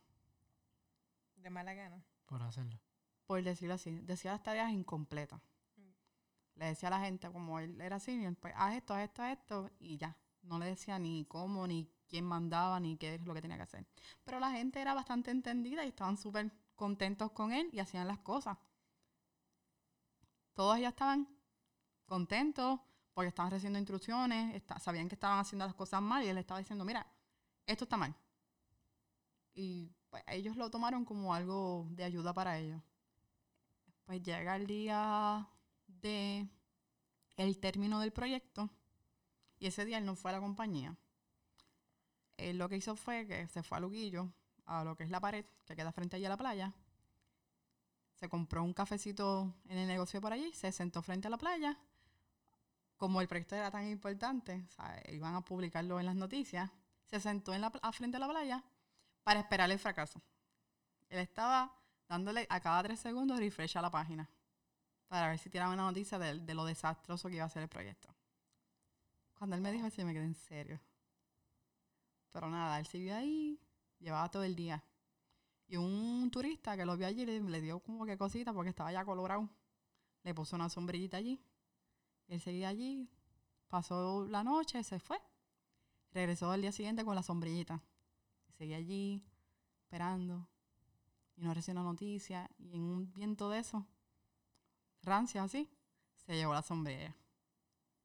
De 1.36 1.50
mala 1.50 1.74
gana. 1.74 2.04
Por 2.26 2.42
hacerlo. 2.42 2.80
por 3.28 3.44
decirlo 3.44 3.76
así, 3.76 4.00
decía 4.02 4.32
las 4.32 4.42
tareas 4.42 4.72
incompletas. 4.72 5.40
Mm. 5.78 5.92
Le 6.56 6.66
decía 6.66 6.90
a 6.90 6.92
la 6.92 7.00
gente, 7.00 7.32
como 7.32 7.60
él 7.60 7.80
era 7.80 8.00
senior, 8.00 8.36
pues 8.38 8.54
haz 8.58 8.76
esto, 8.76 8.96
haz 8.96 9.04
esto, 9.04 9.22
haz 9.22 9.38
esto, 9.38 9.70
y 9.80 9.98
ya. 9.98 10.18
No 10.42 10.58
le 10.58 10.66
decía 10.66 10.98
ni 10.98 11.26
cómo, 11.26 11.68
ni 11.68 11.88
quién 12.10 12.26
mandaba, 12.26 12.80
ni 12.80 12.98
qué 12.98 13.16
es 13.16 13.22
lo 13.22 13.34
que 13.34 13.42
tenía 13.42 13.58
que 13.58 13.64
hacer. 13.64 13.86
Pero 14.24 14.40
la 14.40 14.52
gente 14.52 14.82
era 14.82 14.94
bastante 14.94 15.30
entendida 15.32 15.86
y 15.86 15.90
estaban 15.90 16.18
súper 16.18 16.52
contentos 16.76 17.32
con 17.32 17.54
él 17.54 17.70
y 17.72 17.80
hacían 17.80 18.08
las 18.08 18.20
cosas. 18.20 18.58
Todos 20.54 20.80
ya 20.80 20.90
estaban 20.90 21.28
contentos 22.06 22.80
porque 23.14 23.30
estaban 23.30 23.52
recibiendo 23.52 23.80
instrucciones, 23.80 24.62
sabían 24.82 25.08
que 25.08 25.16
estaban 25.16 25.40
haciendo 25.40 25.66
las 25.66 25.76
cosas 25.76 26.02
mal 26.02 26.24
y 26.24 26.28
él 26.28 26.38
estaba 26.38 26.60
diciendo, 26.60 26.86
mira, 26.86 27.06
esto 27.66 27.86
está 27.86 27.98
mal. 27.98 28.16
Y 29.54 29.92
pues 30.10 30.24
ellos 30.28 30.58
lo 30.58 30.70
tomaron 30.70 31.06
como 31.06 31.34
algo 31.34 31.88
de 31.92 32.04
ayuda 32.04 32.34
para 32.34 32.58
ellos. 32.58 32.82
Pues 34.06 34.22
llega 34.22 34.56
el 34.56 34.68
día 34.68 35.48
de 35.88 36.48
el 37.38 37.60
término 37.60 38.00
del 38.00 38.12
proyecto 38.12 38.70
y 39.60 39.68
ese 39.68 39.86
día 39.86 39.98
él 39.98 40.06
no 40.06 40.16
fue 40.16 40.32
a 40.32 40.34
la 40.34 40.40
compañía. 40.40 40.98
Él 42.38 42.58
lo 42.58 42.68
que 42.68 42.78
hizo 42.78 42.96
fue 42.96 43.28
que 43.28 43.48
se 43.48 43.64
fue 43.64 43.78
a 43.78 43.82
Luguillo, 43.82 44.30
a 44.66 44.84
lo 44.84 44.96
que 44.96 45.04
es 45.04 45.10
la 45.10 45.20
pared 45.20 45.46
que 45.66 45.76
queda 45.76 45.92
frente 45.92 46.16
allí 46.16 46.26
a 46.26 46.30
la 46.30 46.38
playa. 46.38 46.74
Se 48.24 48.30
compró 48.30 48.64
un 48.64 48.74
cafecito 48.74 49.54
en 49.68 49.80
el 49.80 49.86
negocio 49.86 50.22
por 50.22 50.32
allí, 50.32 50.54
se 50.54 50.72
sentó 50.72 51.02
frente 51.02 51.28
a 51.28 51.30
la 51.30 51.38
playa. 51.38 51.78
Como 52.96 53.20
el 53.20 53.28
proyecto 53.28 53.54
era 53.54 53.70
tan 53.70 53.86
importante, 53.90 54.66
iban 55.10 55.36
a 55.36 55.42
publicarlo 55.42 56.00
en 56.00 56.06
las 56.06 56.16
noticias, 56.16 56.72
se 57.04 57.20
sentó 57.20 57.54
en 57.54 57.60
la, 57.60 57.70
frente 57.92 58.16
a 58.16 58.22
la 58.22 58.30
playa 58.30 58.64
para 59.26 59.42
esperar 59.42 59.70
el 59.70 59.78
fracaso. 59.78 60.22
Él 61.10 61.20
estaba 61.20 61.76
dándole 62.08 62.48
a 62.50 62.62
cada 62.62 62.82
tres 62.84 63.02
segundos 63.02 63.40
refresh 63.40 63.78
a 63.78 63.82
la 63.82 63.92
página 63.92 64.30
para 65.10 65.28
ver 65.28 65.38
si 65.38 65.50
tiraba 65.50 65.74
una 65.74 65.84
noticia 65.84 66.18
de, 66.18 66.54
lo 66.54 66.64
desastroso 66.64 67.28
que 67.28 67.36
iba 67.36 67.44
a 67.44 67.50
ser 67.50 67.64
el 67.64 67.68
proyecto. 67.68 68.08
Cuando 69.38 69.58
él 69.58 69.62
me 69.62 69.74
dijo 69.74 69.86
eso, 69.86 70.06
me 70.06 70.14
quedé 70.14 70.24
en 70.24 70.36
serio. 70.36 70.80
Pero 72.32 72.50
nada, 72.50 72.80
él 72.80 72.86
siguió 72.86 73.18
ahí, 73.18 73.60
llevaba 74.00 74.32
todo 74.32 74.46
el 74.46 74.56
día. 74.56 74.82
Y 75.74 75.78
un 75.78 76.30
turista 76.30 76.78
que 76.78 76.86
lo 76.86 76.96
vio 76.96 77.08
allí 77.08 77.26
le, 77.26 77.60
dio 77.60 77.80
como 77.80 78.06
que 78.06 78.16
cosita 78.16 78.54
porque 78.54 78.70
estaba 78.70 78.92
ya 78.92 79.04
colorado. 79.04 79.50
Le 80.22 80.36
puso 80.36 80.56
una 80.56 80.70
sombrillita 80.70 81.18
allí. 81.18 81.42
Él 82.28 82.40
seguía 82.40 82.68
allí, 82.68 83.10
pasó 83.70 84.28
la 84.28 84.44
noche, 84.44 84.84
se 84.84 85.00
fue. 85.00 85.20
Regresó 86.12 86.52
al 86.52 86.62
día 86.62 86.72
siguiente 86.72 87.04
con 87.04 87.16
la 87.16 87.24
sombrillita. 87.24 87.82
Seguía 88.56 88.78
allí, 88.78 89.26
esperando. 89.82 90.48
Y 91.38 91.42
no 91.42 91.56
recibió 91.56 91.82
una 91.82 91.90
noticia. 91.90 92.48
Y 92.60 92.76
en 92.76 92.84
un 92.84 93.12
viento 93.12 93.50
de 93.50 93.58
eso, 93.58 93.88
rancia 95.02 95.42
así, 95.42 95.68
se 96.14 96.36
llevó 96.36 96.54
la 96.54 96.62
sombrilla. 96.62 97.16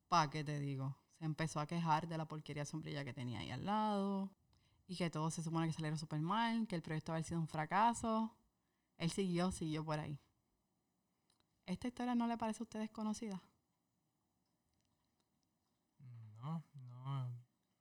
¿Pa' 0.08 0.30
qué 0.30 0.42
te 0.42 0.58
digo? 0.58 0.96
Se 1.18 1.26
empezó 1.26 1.60
a 1.60 1.66
quejar 1.66 2.08
de 2.08 2.16
la 2.16 2.26
porquería 2.26 2.64
sombrilla 2.64 3.04
que 3.04 3.12
tenía 3.12 3.40
ahí 3.40 3.50
al 3.50 3.66
lado. 3.66 4.30
Y 4.88 4.96
que 4.96 5.10
todo 5.10 5.30
se 5.30 5.42
supone 5.42 5.68
que 5.68 5.74
salieron 5.74 5.98
súper 5.98 6.20
mal, 6.20 6.66
que 6.66 6.74
el 6.74 6.82
proyecto 6.82 7.12
había 7.12 7.22
sido 7.22 7.40
un 7.40 7.46
fracaso. 7.46 8.34
Él 8.96 9.10
siguió, 9.10 9.52
siguió 9.52 9.84
por 9.84 10.00
ahí. 10.00 10.18
¿Esta 11.66 11.86
historia 11.88 12.14
no 12.14 12.26
le 12.26 12.38
parece 12.38 12.62
a 12.62 12.64
ustedes 12.64 12.90
conocida? 12.90 13.42
No, 16.38 16.64
no, 16.72 17.28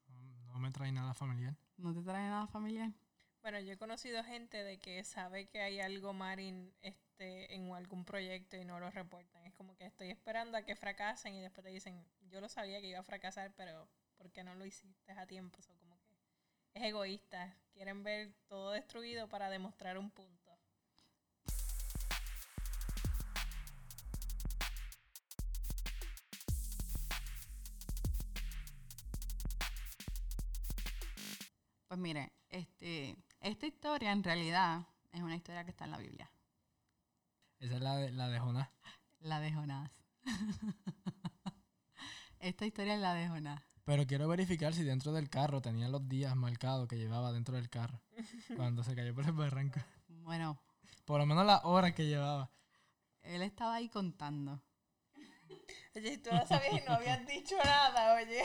no, 0.10 0.60
me 0.60 0.70
trae 0.72 0.92
nada 0.92 1.14
familiar. 1.14 1.56
¿No 1.78 1.94
te 1.94 2.02
trae 2.02 2.28
nada 2.28 2.48
familiar? 2.48 2.92
Bueno, 3.42 3.62
yo 3.62 3.72
he 3.72 3.78
conocido 3.78 4.24
gente 4.26 4.62
de 4.64 4.78
que 4.78 5.02
sabe 5.06 5.48
que 5.48 5.62
hay 5.62 5.80
algo 5.80 6.12
Marin 6.12 6.74
este, 6.82 7.56
en 7.56 7.72
algún 7.74 8.04
proyecto 8.04 8.58
y 8.58 8.66
no 8.66 8.78
lo 8.80 8.92
reportan. 8.92 9.46
Es 9.46 9.54
como 9.54 9.78
que 9.78 9.86
estoy 9.86 10.10
esperando 10.10 10.58
a 10.58 10.64
que 10.64 10.76
fracasen 10.76 11.36
y 11.36 11.42
después 11.42 11.64
te 11.64 11.72
dicen, 11.72 12.06
yo 12.30 12.42
lo 12.42 12.50
sabía 12.50 12.82
que 12.82 12.90
iba 12.90 13.00
a 13.00 13.04
fracasar, 13.04 13.54
pero 13.56 13.88
¿por 14.18 14.30
qué 14.32 14.44
no 14.44 14.54
lo 14.56 14.66
hiciste 14.66 15.14
a 15.14 15.26
tiempo? 15.26 15.62
So, 15.62 15.72
es 16.74 16.84
egoísta. 16.84 17.56
Quieren 17.74 18.04
ver 18.04 18.34
todo 18.48 18.72
destruido 18.72 19.28
para 19.28 19.50
demostrar 19.50 19.98
un 19.98 20.12
punto. 20.12 20.38
Pues 31.88 32.00
mire, 32.00 32.34
este, 32.50 33.16
esta 33.40 33.66
historia 33.66 34.12
en 34.12 34.24
realidad 34.24 34.86
es 35.12 35.22
una 35.22 35.36
historia 35.36 35.64
que 35.64 35.72
está 35.72 35.86
en 35.86 35.92
la 35.92 35.98
Biblia. 35.98 36.30
Esa 37.60 37.76
es 37.76 37.82
la 37.82 37.96
de, 37.96 38.12
la 38.12 38.28
de 38.28 38.40
Jonás. 38.40 38.70
La 39.20 39.40
de 39.40 39.54
Jonás. 39.54 39.92
esta 42.40 42.66
historia 42.66 42.96
es 42.96 43.00
la 43.00 43.14
de 43.14 43.30
Jonás. 43.30 43.77
Pero 43.88 44.06
quiero 44.06 44.28
verificar 44.28 44.74
si 44.74 44.84
dentro 44.84 45.14
del 45.14 45.30
carro 45.30 45.62
tenía 45.62 45.88
los 45.88 46.10
días 46.10 46.36
marcados 46.36 46.90
que 46.90 46.98
llevaba 46.98 47.32
dentro 47.32 47.56
del 47.56 47.70
carro. 47.70 48.02
cuando 48.58 48.84
se 48.84 48.94
cayó 48.94 49.16
por 49.16 49.24
el 49.26 49.32
barranco. 49.32 49.80
Bueno, 50.10 50.60
Por 51.06 51.20
lo 51.22 51.26
menos 51.26 51.46
las 51.46 51.64
horas 51.64 51.94
que 51.94 52.06
llevaba. 52.06 52.52
él 53.22 53.42
estaba 53.44 53.76
ahí 53.76 53.88
contando. 53.88 54.62
Oye, 55.96 56.12
si 56.12 56.18
tú 56.18 56.32
lo 56.34 56.46
sabías 56.46 56.84
y 56.84 56.86
no 56.86 56.96
habías 56.96 57.26
dicho 57.26 57.56
nada, 57.64 58.16
oye. 58.16 58.44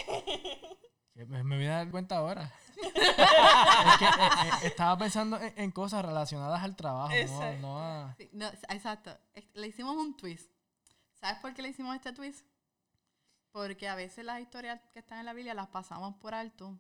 Me, 1.14 1.42
me 1.42 1.56
voy 1.56 1.66
a 1.66 1.78
dar 1.78 1.90
cuenta 1.90 2.18
ahora. 2.18 2.52
es 2.76 3.98
que 3.98 4.04
eh, 4.04 4.08
eh, 4.08 4.50
estaba 4.62 4.96
pensando 4.96 5.40
en, 5.40 5.52
en 5.56 5.70
cosas 5.72 6.04
relacionadas 6.04 6.62
al 6.62 6.76
trabajo, 6.76 7.08
no, 7.10 7.16
Exacto. 7.16 7.60
no 7.62 7.78
a... 7.80 8.14
Sí, 8.16 8.30
no, 8.32 8.46
exacto. 8.46 9.18
Le 9.54 9.66
hicimos 9.66 9.96
un 9.96 10.16
twist. 10.16 10.52
¿Sabes 11.14 11.40
por 11.40 11.52
qué 11.52 11.62
le 11.62 11.68
hicimos 11.70 11.96
este 11.96 12.12
twist? 12.12 12.46
Porque 13.52 13.88
a 13.88 13.94
veces 13.94 14.24
las 14.24 14.40
historias 14.40 14.80
que 14.92 14.98
están 14.98 15.18
en 15.18 15.26
la 15.26 15.34
Biblia 15.34 15.54
las 15.54 15.68
pasamos 15.68 16.16
por 16.16 16.34
alto, 16.34 16.78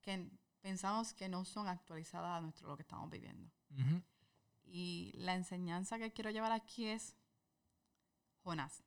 que 0.00 0.30
pensamos 0.60 1.12
que 1.12 1.28
no 1.28 1.44
son 1.44 1.66
actualizadas 1.68 2.38
a 2.38 2.40
nuestro 2.40 2.68
lo 2.68 2.76
que 2.76 2.82
estamos 2.82 3.10
viviendo. 3.10 3.50
Y 4.62 5.12
la 5.14 5.34
enseñanza 5.34 5.98
que 5.98 6.12
quiero 6.12 6.30
llevar 6.30 6.52
aquí 6.52 6.86
es 6.86 7.16
Jonás. 8.44 8.84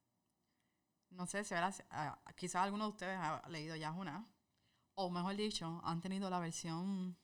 No 1.09 1.27
sé 1.27 1.43
si 1.43 1.53
ahora, 1.53 1.73
ah, 1.89 2.19
quizás 2.35 2.63
alguno 2.63 2.85
de 2.85 2.89
ustedes 2.91 3.19
ha 3.19 3.47
leído 3.49 3.75
ya 3.75 3.91
Jonás, 3.91 4.25
o 4.95 5.09
mejor 5.09 5.35
dicho, 5.35 5.81
han 5.83 6.01
tenido 6.01 6.29
la 6.29 6.39
versión 6.39 7.17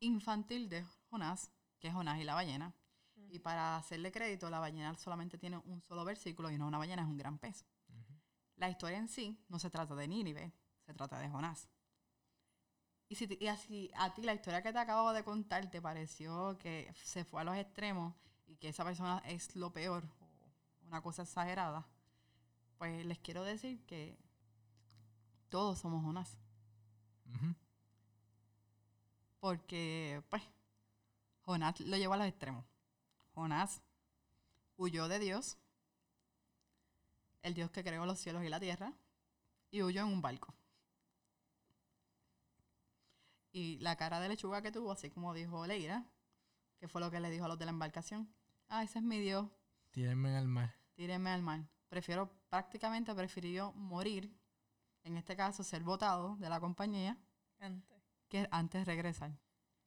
infantil 0.00 0.68
de 0.68 0.84
Jonás, 1.10 1.50
que 1.78 1.88
es 1.88 1.94
Jonás 1.94 2.18
y 2.18 2.24
la 2.24 2.34
ballena. 2.34 2.74
Y 3.16 3.38
para 3.40 3.76
hacerle 3.76 4.10
crédito, 4.10 4.48
la 4.50 4.60
ballena 4.60 4.96
solamente 4.96 5.38
tiene 5.38 5.58
un 5.58 5.80
solo 5.82 6.04
versículo 6.04 6.50
y 6.50 6.58
no 6.58 6.66
una 6.66 6.78
ballena 6.78 7.02
es 7.02 7.08
un 7.08 7.16
gran 7.16 7.38
pez. 7.38 7.64
La 8.56 8.70
historia 8.70 8.98
en 8.98 9.08
sí 9.08 9.38
no 9.48 9.58
se 9.58 9.70
trata 9.70 9.94
de 9.94 10.08
Nínive, 10.08 10.52
se 10.86 10.94
trata 10.94 11.18
de 11.18 11.28
Jonás. 11.28 11.68
Y 13.08 13.16
si, 13.16 13.36
y 13.38 13.46
así 13.48 13.90
a 13.96 14.12
ti 14.14 14.22
la 14.22 14.34
historia 14.34 14.62
que 14.62 14.72
te 14.72 14.78
acabo 14.78 15.12
de 15.12 15.24
contar 15.24 15.70
te 15.70 15.82
pareció 15.82 16.56
que 16.58 16.92
se 17.02 17.24
fue 17.24 17.42
a 17.42 17.44
los 17.44 17.56
extremos 17.56 18.14
y 18.46 18.56
que 18.56 18.68
esa 18.68 18.84
persona 18.84 19.22
es 19.26 19.54
lo 19.56 19.72
peor, 19.72 20.04
o 20.20 20.86
una 20.86 21.02
cosa 21.02 21.22
exagerada, 21.22 21.86
pues 22.78 23.04
les 23.04 23.18
quiero 23.18 23.42
decir 23.42 23.84
que 23.86 24.18
todos 25.48 25.78
somos 25.78 26.02
Jonás. 26.02 26.36
Ujú. 27.26 27.54
Porque, 29.40 30.22
pues, 30.30 30.42
Jonás 31.42 31.78
lo 31.80 31.96
llevó 31.96 32.14
a 32.14 32.16
los 32.16 32.26
extremos. 32.26 32.64
Jonás 33.34 33.82
huyó 34.76 35.08
de 35.08 35.18
Dios, 35.18 35.58
el 37.44 37.54
Dios 37.54 37.70
que 37.70 37.84
creó 37.84 38.04
los 38.06 38.18
cielos 38.18 38.42
y 38.42 38.48
la 38.48 38.58
tierra, 38.58 38.92
y 39.70 39.82
huyó 39.82 40.00
en 40.02 40.08
un 40.08 40.20
barco. 40.20 40.54
Y 43.52 43.78
la 43.78 43.96
cara 43.96 44.18
de 44.20 44.28
lechuga 44.28 44.62
que 44.62 44.72
tuvo, 44.72 44.90
así 44.92 45.10
como 45.10 45.32
dijo 45.34 45.66
Leira, 45.66 46.04
que 46.78 46.88
fue 46.88 47.00
lo 47.00 47.10
que 47.10 47.20
le 47.20 47.30
dijo 47.30 47.44
a 47.44 47.48
los 47.48 47.58
de 47.58 47.66
la 47.66 47.70
embarcación. 47.70 48.34
Ah, 48.68 48.82
ese 48.82 48.98
es 48.98 49.04
mi 49.04 49.20
Dios, 49.20 49.48
Tírenme 49.92 50.36
al 50.36 50.48
mar. 50.48 50.74
tírenme 50.94 51.30
al 51.30 51.42
mar. 51.42 51.60
Prefiero, 51.88 52.32
prácticamente 52.48 53.14
prefirió 53.14 53.72
morir, 53.74 54.36
en 55.04 55.16
este 55.16 55.36
caso 55.36 55.62
ser 55.62 55.84
votado 55.84 56.36
de 56.36 56.48
la 56.48 56.58
compañía, 56.58 57.16
Antes. 57.60 58.02
que 58.28 58.48
antes 58.50 58.86
regresar. 58.86 59.38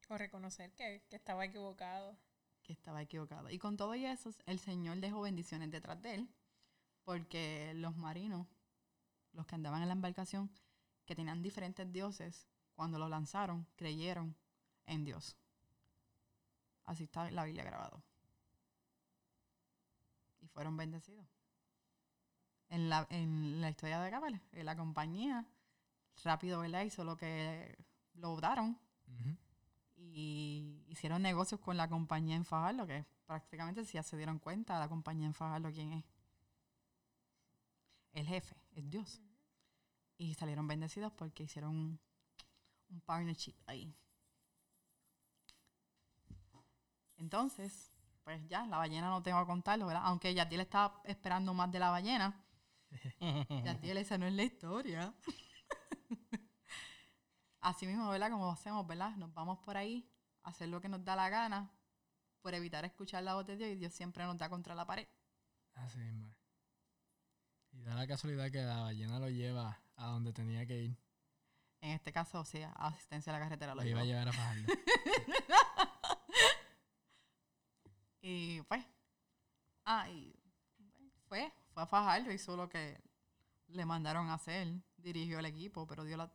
O 0.10 0.18
reconocer 0.18 0.74
que, 0.76 1.04
que 1.10 1.18
estaba 1.18 1.44
equivocado. 1.44 2.18
que 2.64 2.72
estaba 2.72 3.02
equivocado. 3.02 3.50
Y 3.50 3.58
con 3.60 3.76
todo 3.76 3.96
y 3.96 4.06
eso, 4.06 4.30
el 4.46 4.60
Señor 4.60 4.98
dejó 5.00 5.22
bendiciones 5.22 5.70
detrás 5.72 6.02
de 6.02 6.16
él, 6.16 6.30
porque 7.08 7.72
los 7.76 7.96
marinos, 7.96 8.46
los 9.32 9.46
que 9.46 9.56
andaban 9.56 9.82
en 9.82 9.88
la 9.88 9.94
embarcación, 9.94 10.52
que 11.06 11.16
tenían 11.16 11.42
diferentes 11.42 11.90
dioses, 11.90 12.50
cuando 12.76 13.00
lo 13.00 13.08
lanzaron, 13.08 13.66
creyeron 13.78 14.36
en 14.86 15.06
Dios. 15.06 15.38
Así 16.84 17.06
está 17.06 17.32
la 17.32 17.46
Biblia 17.46 17.64
grabado. 17.64 18.04
Y 20.42 20.50
fueron 20.50 20.76
bendecidos. 20.76 21.26
En 22.68 22.90
la, 22.90 23.08
en 23.10 23.62
la 23.62 23.70
historia 23.70 24.02
de 24.02 24.12
Cabal, 24.12 24.42
en 24.52 24.66
la 24.66 24.76
compañía, 24.76 25.46
rápido, 26.26 26.60
¿verdad? 26.60 26.84
Hizo 26.84 27.06
lo 27.06 27.16
que 27.16 27.78
lo 28.16 28.32
votaron 28.32 28.78
Ujú. 29.08 29.38
y 29.96 30.84
hicieron 30.90 31.22
negocios 31.22 31.62
con 31.62 31.78
la 31.78 31.88
compañía 31.88 32.36
en 32.36 32.44
Fajardo, 32.44 32.86
que 32.86 33.06
prácticamente 33.26 33.86
si 33.86 33.94
ya 33.94 34.04
se 34.04 34.18
dieron 34.18 34.40
cuenta 34.40 34.78
la 34.78 34.90
compañía 34.90 35.26
en 35.26 35.34
Fajardo 35.34 35.72
quién 35.72 35.94
es. 35.94 36.17
El 38.18 38.26
jefe, 38.26 38.56
es 38.72 38.90
Dios. 38.90 39.22
Y 40.18 40.34
salieron 40.34 40.68
bendecidos 40.68 41.14
porque 41.14 41.44
hicieron 41.44 41.70
un, 41.70 42.00
un 42.90 43.02
partnership 43.02 43.54
ahí. 43.68 43.96
Entonces, 47.18 47.92
pues 48.24 48.44
ya, 48.48 48.66
la 48.66 48.80
ballena 48.80 49.12
no 49.12 49.22
tengo 49.22 49.40
que 49.40 49.46
contarlo, 49.46 49.86
¿verdad? 49.86 50.02
Aunque 50.06 50.34
Yatiel 50.34 50.62
estaba 50.62 51.00
esperando 51.04 51.54
más 51.54 51.72
de 51.72 51.78
la 51.78 51.92
ballena. 51.92 52.44
Yatiel, 53.64 53.98
esa 53.98 54.18
no 54.18 54.26
es 54.26 54.34
la 54.34 54.44
historia. 54.46 55.14
Así 57.60 57.86
mismo, 57.86 58.10
¿verdad? 58.10 58.32
Como 58.32 58.52
hacemos, 58.52 58.88
¿verdad? 58.88 59.16
Nos 59.18 59.32
vamos 59.36 59.60
por 59.60 59.78
ahí 59.78 60.10
hacer 60.42 60.70
lo 60.70 60.82
que 60.82 60.90
nos 60.90 61.06
da 61.06 61.16
la 61.16 61.30
gana 61.30 61.72
por 62.42 62.56
evitar 62.56 62.84
escuchar 62.84 63.22
la 63.22 63.36
voz 63.36 63.46
de 63.46 63.58
Dios 63.58 63.70
y 63.70 63.76
Dios 63.76 63.94
siempre 63.94 64.24
nos 64.24 64.40
da 64.40 64.50
contra 64.50 64.74
la 64.74 64.88
pared. 64.88 65.08
Así 65.76 66.00
mismo. 66.00 66.34
Y 67.78 67.84
da 67.84 67.96
la 67.96 68.08
casualidad 68.08 68.52
que 68.52 68.62
la 68.62 68.82
ballena 68.82 69.20
lo 69.20 69.30
lleva 69.30 69.80
a 69.96 70.08
donde 70.08 70.34
tenía 70.34 70.66
que 70.66 70.84
ir. 70.84 70.98
En 71.80 71.92
este 71.92 72.12
caso, 72.12 72.44
sí, 72.44 72.62
asistencia 72.76 73.32
a 73.32 73.38
la 73.38 73.44
carretera 73.44 73.76
lo 73.76 73.84
Lo 73.84 73.88
iba 73.88 74.02
a 74.02 74.06
llevar 74.06 74.28
a 74.28 74.34
Fajardo. 74.34 74.74
Y 78.30 78.62
pues, 78.64 78.84
ah, 79.86 80.10
y 80.10 80.36
fue, 81.30 81.50
fue 81.70 81.84
a 81.84 81.86
Fajardo, 81.86 82.30
hizo 82.34 82.58
lo 82.58 82.68
que 82.68 83.00
le 83.68 83.86
mandaron 83.86 84.28
a 84.28 84.34
hacer, 84.34 84.68
dirigió 84.98 85.40
el 85.40 85.46
equipo, 85.46 85.88
pero 85.88 86.04
dio 86.04 86.18
las 86.18 86.30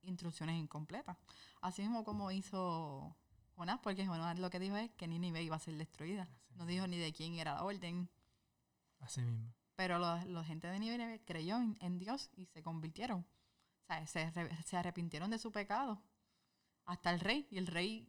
instrucciones 0.00 0.56
incompletas. 0.56 1.18
Así 1.60 1.82
mismo 1.82 2.02
como 2.02 2.30
hizo 2.30 3.14
Jonás, 3.56 3.78
porque 3.82 4.06
Jonás 4.06 4.38
lo 4.38 4.48
que 4.48 4.58
dijo 4.58 4.76
es 4.76 4.90
que 4.92 5.06
Nínive 5.06 5.42
iba 5.42 5.56
a 5.56 5.58
ser 5.58 5.74
destruida. 5.76 6.22
Así 6.22 6.56
No 6.56 6.64
dijo 6.64 6.86
ni 6.86 6.96
de 6.96 7.12
quién 7.12 7.34
era 7.34 7.56
la 7.56 7.64
orden, 7.64 8.08
Así 9.00 9.20
mismo. 9.20 9.52
Pero 9.76 9.98
la 9.98 10.44
gente 10.44 10.68
de 10.68 10.78
Nínive 10.78 11.22
creyó 11.24 11.56
en, 11.56 11.76
en 11.80 11.98
Dios 11.98 12.30
y 12.34 12.46
se 12.46 12.62
convirtieron. 12.62 13.20
O 13.20 13.86
sea, 13.86 14.06
se, 14.06 14.32
se 14.64 14.76
arrepintieron 14.76 15.30
de 15.30 15.38
su 15.38 15.52
pecado. 15.52 16.02
Hasta 16.84 17.10
el 17.10 17.20
rey, 17.20 17.46
y 17.50 17.58
el 17.58 17.66
rey 17.66 18.08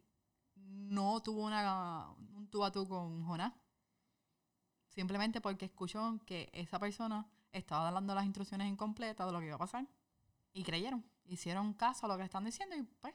no 0.54 1.22
tuvo 1.22 1.44
una, 1.44 2.10
un 2.34 2.48
tú 2.50 2.64
a 2.64 2.72
tú 2.72 2.86
con 2.88 3.24
Jonás. 3.24 3.52
Simplemente 4.88 5.40
porque 5.40 5.66
escuchó 5.66 6.18
que 6.24 6.48
esa 6.52 6.78
persona 6.78 7.28
estaba 7.52 7.90
dando 7.90 8.14
las 8.14 8.24
instrucciones 8.24 8.68
incompletas 8.68 9.26
de 9.26 9.32
lo 9.32 9.40
que 9.40 9.46
iba 9.46 9.56
a 9.56 9.58
pasar. 9.58 9.86
Y 10.52 10.62
creyeron. 10.62 11.04
Hicieron 11.24 11.74
caso 11.74 12.06
a 12.06 12.08
lo 12.08 12.16
que 12.16 12.24
están 12.24 12.44
diciendo 12.44 12.76
y 12.76 12.82
pues, 12.82 13.14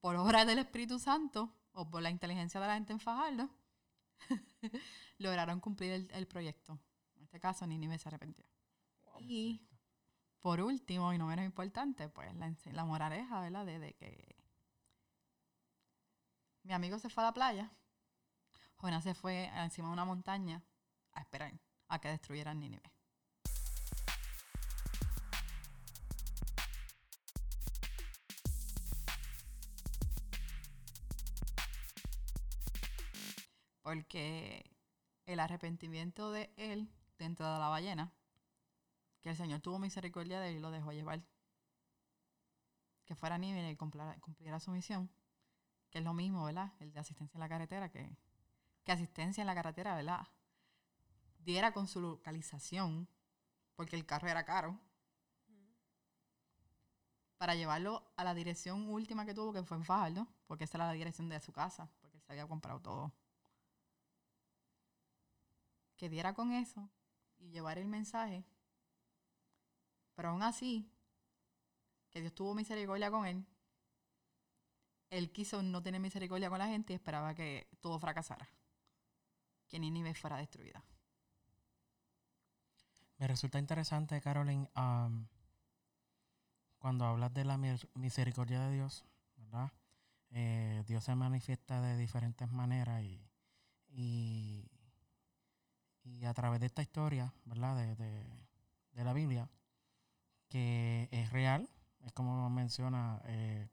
por 0.00 0.16
obra 0.16 0.44
del 0.44 0.58
Espíritu 0.58 0.98
Santo 0.98 1.52
o 1.72 1.90
por 1.90 2.00
la 2.02 2.10
inteligencia 2.10 2.60
de 2.60 2.66
la 2.66 2.74
gente 2.74 2.92
en 2.92 3.00
Fajardo, 3.00 3.50
lograron 5.18 5.60
cumplir 5.60 5.92
el, 5.92 6.10
el 6.12 6.26
proyecto. 6.26 6.78
Este 7.34 7.40
caso, 7.40 7.66
Nínive 7.66 7.98
se 7.98 8.08
arrepintió. 8.08 8.44
Y 9.18 9.60
por 10.40 10.60
último, 10.60 11.12
y 11.12 11.18
no 11.18 11.26
menos 11.26 11.44
importante, 11.44 12.08
pues 12.08 12.32
la, 12.36 12.54
la 12.70 12.84
moraleja, 12.84 13.40
¿verdad? 13.40 13.66
De, 13.66 13.80
de 13.80 13.92
que 13.94 14.36
mi 16.62 16.72
amigo 16.72 16.96
se 17.00 17.10
fue 17.10 17.24
a 17.24 17.26
la 17.26 17.34
playa, 17.34 17.72
Jonás 18.76 19.02
se 19.02 19.14
fue 19.14 19.46
encima 19.46 19.88
de 19.88 19.94
una 19.94 20.04
montaña 20.04 20.62
a 21.12 21.22
esperar 21.22 21.52
a 21.88 21.98
que 21.98 22.06
destruyeran 22.06 22.60
Nínive. 22.60 22.92
Porque 33.82 34.70
el 35.26 35.40
arrepentimiento 35.40 36.30
de 36.30 36.54
él 36.56 36.88
dentro 37.18 37.52
de 37.52 37.58
la 37.58 37.68
ballena, 37.68 38.12
que 39.20 39.30
el 39.30 39.36
Señor 39.36 39.60
tuvo 39.60 39.78
misericordia 39.78 40.40
de 40.40 40.50
él 40.50 40.56
y 40.56 40.60
lo 40.60 40.70
dejó 40.70 40.92
llevar, 40.92 41.22
que 43.04 43.14
fuera 43.14 43.38
Nínive 43.38 43.70
y 43.70 43.76
cumplara- 43.76 44.18
cumpliera 44.20 44.60
su 44.60 44.70
misión, 44.70 45.10
que 45.90 45.98
es 45.98 46.04
lo 46.04 46.14
mismo, 46.14 46.44
¿verdad? 46.44 46.72
El 46.80 46.92
de 46.92 47.00
asistencia 47.00 47.36
en 47.36 47.40
la 47.40 47.48
carretera, 47.48 47.90
que, 47.90 48.16
que 48.84 48.92
asistencia 48.92 49.42
en 49.42 49.46
la 49.46 49.54
carretera, 49.54 49.94
¿verdad? 49.94 50.26
Diera 51.38 51.72
con 51.72 51.86
su 51.86 52.00
localización, 52.00 53.08
porque 53.76 53.96
el 53.96 54.06
carro 54.06 54.28
era 54.28 54.44
caro, 54.44 54.78
para 57.36 57.54
llevarlo 57.54 58.02
a 58.16 58.24
la 58.24 58.32
dirección 58.32 58.88
última 58.88 59.26
que 59.26 59.34
tuvo, 59.34 59.52
que 59.52 59.62
fue 59.62 59.76
en 59.76 59.84
Fajardo, 59.84 60.26
porque 60.46 60.64
esa 60.64 60.78
era 60.78 60.86
la 60.86 60.92
dirección 60.92 61.28
de 61.28 61.40
su 61.40 61.52
casa, 61.52 61.90
porque 62.00 62.16
él 62.16 62.22
se 62.22 62.32
había 62.32 62.46
comprado 62.46 62.80
todo. 62.80 63.12
Que 65.96 66.08
diera 66.08 66.34
con 66.34 66.52
eso 66.52 66.88
y 67.44 67.50
llevar 67.50 67.78
el 67.78 67.86
mensaje, 67.86 68.44
pero 70.14 70.30
aún 70.30 70.42
así, 70.42 70.90
que 72.10 72.20
Dios 72.20 72.34
tuvo 72.34 72.54
misericordia 72.54 73.10
con 73.10 73.26
él, 73.26 73.44
él 75.10 75.30
quiso 75.30 75.62
no 75.62 75.82
tener 75.82 76.00
misericordia 76.00 76.48
con 76.48 76.58
la 76.58 76.66
gente 76.68 76.92
y 76.92 76.96
esperaba 76.96 77.34
que 77.34 77.68
todo 77.80 77.98
fracasara, 77.98 78.48
que 79.68 79.78
Nínive 79.78 80.14
fuera 80.14 80.38
destruida. 80.38 80.82
Me 83.18 83.26
resulta 83.28 83.58
interesante, 83.58 84.20
Carolyn, 84.20 84.68
cuando 86.78 87.04
hablas 87.04 87.32
de 87.32 87.44
la 87.44 87.56
mis- 87.58 87.86
misericordia 87.94 88.60
de 88.66 88.74
Dios, 88.74 89.04
¿verdad? 89.36 89.70
Eh, 90.30 90.82
Dios 90.86 91.04
se 91.04 91.14
manifiesta 91.14 91.80
de 91.80 91.96
diferentes 91.96 92.50
maneras 92.50 93.02
y, 93.02 93.30
y, 93.88 94.68
y 96.04 96.24
a 96.24 96.34
través 96.34 96.60
de 96.60 96.66
esta 96.66 96.82
historia, 96.82 97.32
¿verdad? 97.46 97.76
De, 97.76 97.96
de- 97.96 99.04
la 99.04 99.12
Biblia, 99.12 99.48
que 100.48 101.08
es 101.12 101.30
real, 101.32 101.68
es 102.04 102.12
como 102.12 102.48
menciona, 102.50 103.20
eh, 103.26 103.68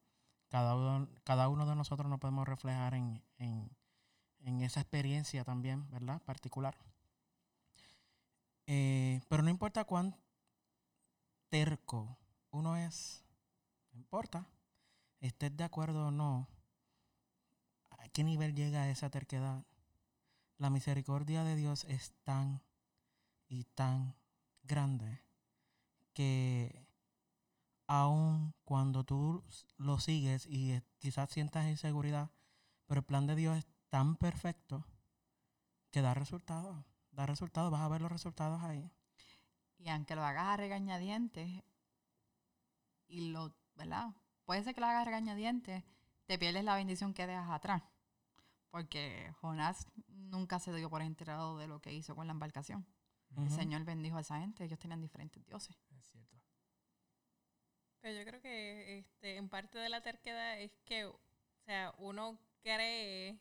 cada, 0.49 0.75
uno, 0.75 1.07
cada 1.23 1.49
uno 1.49 1.65
de 1.65 1.75
nosotros 1.75 2.09
nos 2.09 2.19
podemos 2.19 2.47
reflejar 2.47 2.93
en, 2.95 3.21
en, 3.39 3.69
en 4.41 4.61
esa 4.63 4.81
experiencia 4.81 5.43
también, 5.45 5.89
¿verdad? 5.91 6.21
Particular. 6.23 6.75
Eh, 8.67 9.21
pero 9.29 9.43
no 9.43 9.49
importa 9.49 9.83
cuán 9.85 10.15
terco 11.49 12.17
uno 12.51 12.75
es, 12.77 13.23
no 13.93 13.99
importa, 13.99 14.47
estés 15.21 15.55
de 15.57 15.63
acuerdo 15.65 16.07
o 16.07 16.11
no, 16.11 16.47
a 17.99 18.09
qué 18.09 18.23
nivel 18.23 18.53
llega 18.55 18.89
esa 18.89 19.09
terquedad. 19.09 19.63
La 20.61 20.69
misericordia 20.69 21.43
de 21.43 21.55
Dios 21.55 21.85
es 21.85 22.13
tan 22.23 22.61
y 23.47 23.63
tan 23.63 24.13
grande 24.61 25.23
que 26.13 26.85
aun 27.87 28.53
cuando 28.63 29.03
tú 29.03 29.43
lo 29.77 29.99
sigues 29.99 30.45
y 30.45 30.79
quizás 30.99 31.31
sientas 31.31 31.65
inseguridad, 31.65 32.29
pero 32.85 32.99
el 32.99 33.05
plan 33.07 33.25
de 33.25 33.35
Dios 33.35 33.57
es 33.57 33.65
tan 33.89 34.17
perfecto 34.17 34.85
que 35.89 36.03
da 36.03 36.13
resultados. 36.13 36.85
Da 37.09 37.25
resultados, 37.25 37.71
vas 37.71 37.81
a 37.81 37.89
ver 37.89 38.01
los 38.01 38.11
resultados 38.11 38.61
ahí. 38.61 38.91
Y 39.79 39.89
aunque 39.89 40.13
lo 40.13 40.23
hagas 40.23 40.45
a 40.45 40.57
regañadientes, 40.57 41.63
y 43.07 43.31
lo, 43.31 43.51
¿verdad? 43.73 44.13
Puede 44.45 44.63
ser 44.63 44.75
que 44.75 44.81
lo 44.81 44.85
hagas 44.85 45.01
a 45.01 45.05
regañadientes, 45.05 45.83
te 46.27 46.37
pierdes 46.37 46.63
la 46.63 46.75
bendición 46.75 47.15
que 47.15 47.25
dejas 47.25 47.49
atrás. 47.49 47.81
Porque 48.71 49.31
Jonás 49.41 49.87
nunca 50.07 50.59
se 50.59 50.73
dio 50.73 50.89
por 50.89 51.01
enterado 51.01 51.57
de 51.57 51.67
lo 51.67 51.81
que 51.81 51.93
hizo 51.93 52.15
con 52.15 52.27
la 52.27 52.33
embarcación. 52.33 52.85
El. 53.37 53.49
Señor 53.49 53.85
bendijo 53.85 54.17
a 54.17 54.21
esa 54.21 54.39
gente, 54.39 54.63
ellos 54.63 54.79
tenían 54.79 55.01
diferentes 55.01 55.45
dioses. 55.45 55.77
Es 55.97 56.05
cierto. 56.07 56.37
Pero 58.01 58.17
yo 58.17 58.25
creo 58.25 58.41
que 58.41 58.99
este, 58.99 59.37
en 59.37 59.47
parte 59.47 59.77
de 59.77 59.89
la 59.89 60.01
terquedad 60.01 60.59
es 60.59 60.71
que, 60.85 61.05
o 61.05 61.19
sea, 61.65 61.93
uno 61.97 62.39
cree 62.61 63.39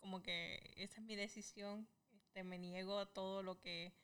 como 0.00 0.22
que 0.22 0.72
esa 0.76 1.00
es 1.00 1.06
mi 1.06 1.14
decisión, 1.14 1.88
este, 2.12 2.42
me 2.42 2.58
niego 2.58 2.98
a 2.98 3.06
todo 3.06 3.42
lo 3.42 3.60
que 3.60 3.94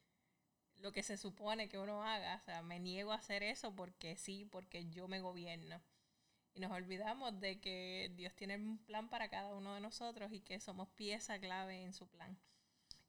lo 0.77 0.93
que 0.93 1.03
se 1.03 1.17
supone 1.17 1.69
que 1.69 1.79
uno 1.79 2.03
haga, 2.03 2.37
o 2.37 2.41
sea, 2.41 2.63
me 2.63 2.81
niego 2.81 3.13
a 3.13 3.17
hacer 3.17 3.43
eso 3.43 3.75
porque 3.75 4.17
sí, 4.17 4.45
porque 4.51 4.91
yo 4.91 5.09
me 5.09 5.21
gobierno. 5.21 5.81
Y 6.55 6.61
nos 6.61 6.71
olvidamos 6.71 7.41
de 7.41 7.61
que 7.61 8.13
Dios 8.15 8.35
tiene 8.35 8.57
un 8.57 8.79
plan 8.79 9.09
para 9.09 9.29
cada 9.29 9.55
uno 9.55 9.75
de 9.75 9.81
nosotros 9.81 10.33
y 10.33 10.41
que 10.41 10.61
somos 10.61 10.89
pieza 10.91 11.39
clave 11.41 11.83
en 11.83 11.93
su 11.93 12.09
plan. 12.09 12.39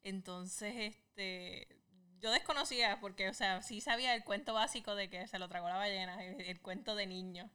Entonces, 0.02 0.74
este, 0.76 1.68
yo 2.20 2.32
desconocía 2.32 3.00
porque, 3.00 3.30
o 3.30 3.34
sea, 3.34 3.62
sí 3.62 3.82
sabía 3.82 4.16
el 4.16 4.24
cuento 4.24 4.54
básico 4.54 4.96
de 4.96 5.10
que 5.10 5.28
se 5.28 5.40
lo 5.40 5.48
tragó 5.48 5.70
la 5.70 5.78
ballena, 5.78 6.24
el, 6.24 6.60
cuento 6.62 6.96
de 6.96 7.08
niño. 7.08 7.50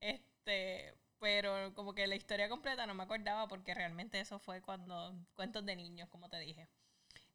Este, 0.00 0.94
pero 1.18 1.74
como 1.74 1.94
que 1.94 2.06
la 2.06 2.16
historia 2.16 2.48
completa 2.48 2.86
no 2.86 2.94
me 2.94 3.02
acordaba 3.02 3.48
porque 3.48 3.74
realmente 3.74 4.20
eso 4.20 4.38
fue 4.38 4.62
cuando 4.62 5.14
cuentos 5.34 5.64
de 5.66 5.76
niños, 5.76 6.08
como 6.08 6.28
te 6.28 6.38
dije. 6.38 6.68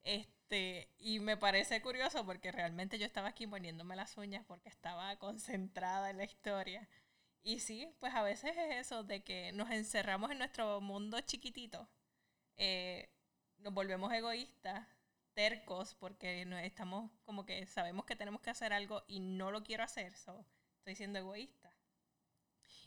Este, 0.03 0.89
y 0.97 1.19
me 1.19 1.38
parece 1.38 1.82
curioso 1.82 2.25
porque 2.25 2.51
realmente 2.51 2.99
yo 2.99 3.06
estaba 3.06 3.29
aquí 3.29 3.47
poniéndome 3.47 3.95
las 3.95 4.17
uñas 4.17 4.43
porque 4.45 4.69
estaba 4.69 5.15
concentrada 5.17 6.10
en 6.10 6.17
la 6.17 6.25
historia. 6.25 6.88
Y 7.43 7.60
sí, 7.60 7.93
pues 7.99 8.13
a 8.15 8.21
veces 8.23 8.56
es 8.58 8.75
eso 8.77 9.03
de 9.03 9.23
que 9.23 9.51
nos 9.51 9.69
encerramos 9.71 10.32
en 10.32 10.38
nuestro 10.39 10.82
mundo 10.82 11.19
chiquitito. 11.21 11.88
eh, 12.58 13.10
nos 13.60 13.73
volvemos 13.73 14.13
egoístas, 14.13 14.88
tercos, 15.36 15.95
porque 15.95 16.45
no 16.45 16.58
estamos 16.60 17.12
como 17.25 17.45
que 17.45 17.65
sabemos 17.67 18.06
que 18.06 18.15
tenemos 18.17 18.41
que 18.41 18.51
hacer 18.51 18.73
algo 18.73 19.03
y 19.08 19.19
no 19.21 19.51
lo 19.51 19.63
quiero 19.63 19.84
hacer, 19.84 20.15
so, 20.17 20.45
estoy 20.79 20.95
siendo 20.95 21.19
egoísta. 21.19 21.71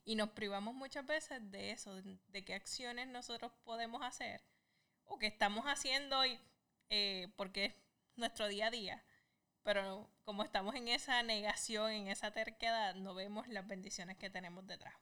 Y 0.04 0.14
nos 0.14 0.30
privamos 0.30 0.74
muchas 0.74 1.04
veces 1.06 1.50
de 1.50 1.70
eso, 1.72 1.94
de, 1.96 2.18
de 2.28 2.44
qué 2.44 2.54
acciones 2.54 3.08
nosotros 3.08 3.52
podemos 3.64 4.02
hacer 4.02 4.42
o 5.06 5.18
que 5.18 5.26
estamos 5.28 5.64
haciendo 5.66 6.24
y, 6.26 6.38
eh, 6.90 7.28
porque 7.36 7.66
es 7.66 7.74
nuestro 8.16 8.48
día 8.48 8.68
a 8.68 8.70
día. 8.70 9.04
Pero 9.66 10.08
como 10.22 10.44
estamos 10.44 10.76
en 10.76 10.86
esa 10.86 11.24
negación, 11.24 11.90
en 11.90 12.06
esa 12.06 12.30
terquedad, 12.30 12.94
no 12.94 13.14
vemos 13.14 13.48
las 13.48 13.66
bendiciones 13.66 14.16
que 14.16 14.30
tenemos 14.30 14.64
detrás. 14.64 14.94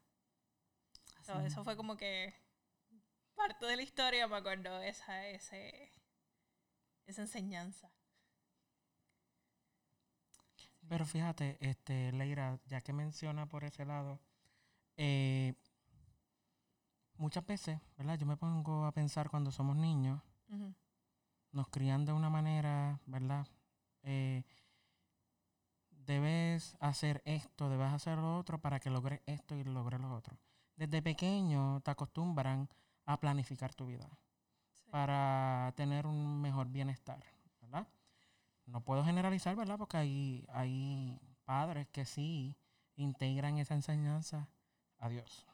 So, 1.20 1.38
eso 1.42 1.62
fue 1.64 1.77
como 1.77 1.98
que 1.98 2.35
parte 3.35 3.66
de 3.66 3.77
la 3.77 3.83
historia 3.83 4.27
me 4.27 4.37
acuerdo 4.37 4.81
esa, 4.81 5.29
ese, 5.29 5.92
esa 7.05 7.20
enseñanza. 7.20 7.92
Pero 10.88 11.05
fíjate, 11.05 11.59
este, 11.61 12.11
Leira, 12.12 12.59
ya 12.64 12.81
que 12.81 12.94
menciona 12.94 13.44
por 13.44 13.64
ese 13.64 13.85
lado, 13.85 14.18
eh, 14.96 15.53
muchas 17.18 17.44
veces, 17.44 17.79
¿verdad? 17.98 18.16
Yo 18.16 18.24
me 18.24 18.38
pongo 18.38 18.87
a 18.87 18.92
pensar 18.92 19.29
cuando 19.29 19.53
somos 19.53 19.77
niños, 19.77 20.22
nos 21.53 21.68
crían 21.68 22.07
de 22.07 22.14
una 22.14 22.31
manera, 22.31 22.98
¿verdad? 23.05 23.46
Eh, 24.04 24.44
debes 25.90 26.76
hacer 26.80 27.22
esto, 27.24 27.68
debes 27.68 27.92
hacer 27.92 28.18
lo 28.18 28.38
otro 28.38 28.60
para 28.60 28.80
que 28.80 28.90
logres 28.90 29.20
esto 29.26 29.56
y 29.56 29.64
logres 29.64 30.00
lo 30.00 30.14
otro. 30.14 30.36
Desde 30.76 31.02
pequeño 31.02 31.80
te 31.80 31.90
acostumbran 31.90 32.68
a 33.06 33.18
planificar 33.20 33.74
tu 33.74 33.86
vida 33.86 34.08
Sí. 34.74 34.90
para 34.90 35.72
tener 35.76 36.06
un 36.06 36.40
mejor 36.40 36.68
bienestar, 36.68 37.22
¿verdad? 37.60 37.86
No 38.66 38.82
puedo 38.82 39.04
generalizar, 39.04 39.56
¿verdad? 39.56 39.78
Porque 39.78 39.96
hay, 39.96 40.46
hay 40.52 41.18
padres 41.44 41.88
que 41.88 42.04
sí 42.04 42.56
integran 42.96 43.58
esa 43.58 43.74
enseñanza 43.74 44.48
a 44.98 45.08
Dios, 45.08 45.46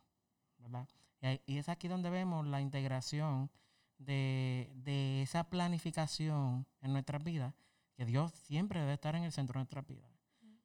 ¿verdad? 0.58 0.88
Y, 1.22 1.54
y 1.54 1.58
es 1.58 1.68
aquí 1.68 1.88
donde 1.88 2.10
vemos 2.10 2.46
la 2.46 2.60
integración 2.60 3.50
de, 3.98 4.70
de 4.74 5.22
esa 5.22 5.44
planificación 5.50 6.66
en 6.80 6.92
nuestras 6.92 7.22
vidas, 7.22 7.54
que 8.00 8.06
Dios 8.06 8.32
siempre 8.32 8.80
debe 8.80 8.94
estar 8.94 9.14
en 9.14 9.24
el 9.24 9.30
centro 9.30 9.52
de 9.52 9.58
nuestras 9.58 9.86
vidas. 9.86 10.10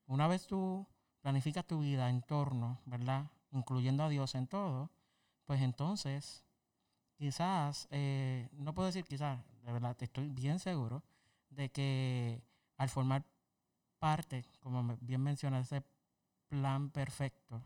Una 0.07 0.25
vez 0.25 0.47
tú 0.47 0.87
planificas 1.19 1.67
tu 1.67 1.81
vida 1.81 2.09
en 2.09 2.21
torno, 2.21 2.79
¿verdad? 2.85 3.29
Incluyendo 3.51 4.03
a 4.03 4.07
Dios 4.07 4.35
en 4.35 4.47
todo, 4.47 4.89
pues 5.43 5.59
entonces 5.61 6.45
quizás, 7.17 7.89
eh, 7.91 8.47
no 8.53 8.73
puedo 8.73 8.85
decir 8.85 9.03
quizás, 9.03 9.43
de 9.65 9.73
verdad, 9.73 9.97
estoy 9.99 10.29
bien 10.29 10.59
seguro 10.59 11.03
de 11.49 11.69
que 11.69 12.41
al 12.77 12.87
formar 12.87 13.25
parte, 13.99 14.45
como 14.61 14.95
bien 15.01 15.21
mencionas, 15.21 15.69
ese 15.69 15.85
plan 16.47 16.89
perfecto, 16.89 17.61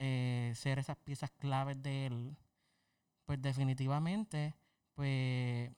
eh, 0.00 0.52
ser 0.54 0.78
esas 0.78 0.98
piezas 0.98 1.30
claves 1.30 1.82
de 1.82 2.08
él, 2.08 2.36
pues 3.24 3.40
definitivamente, 3.40 4.54
pues 4.94 5.70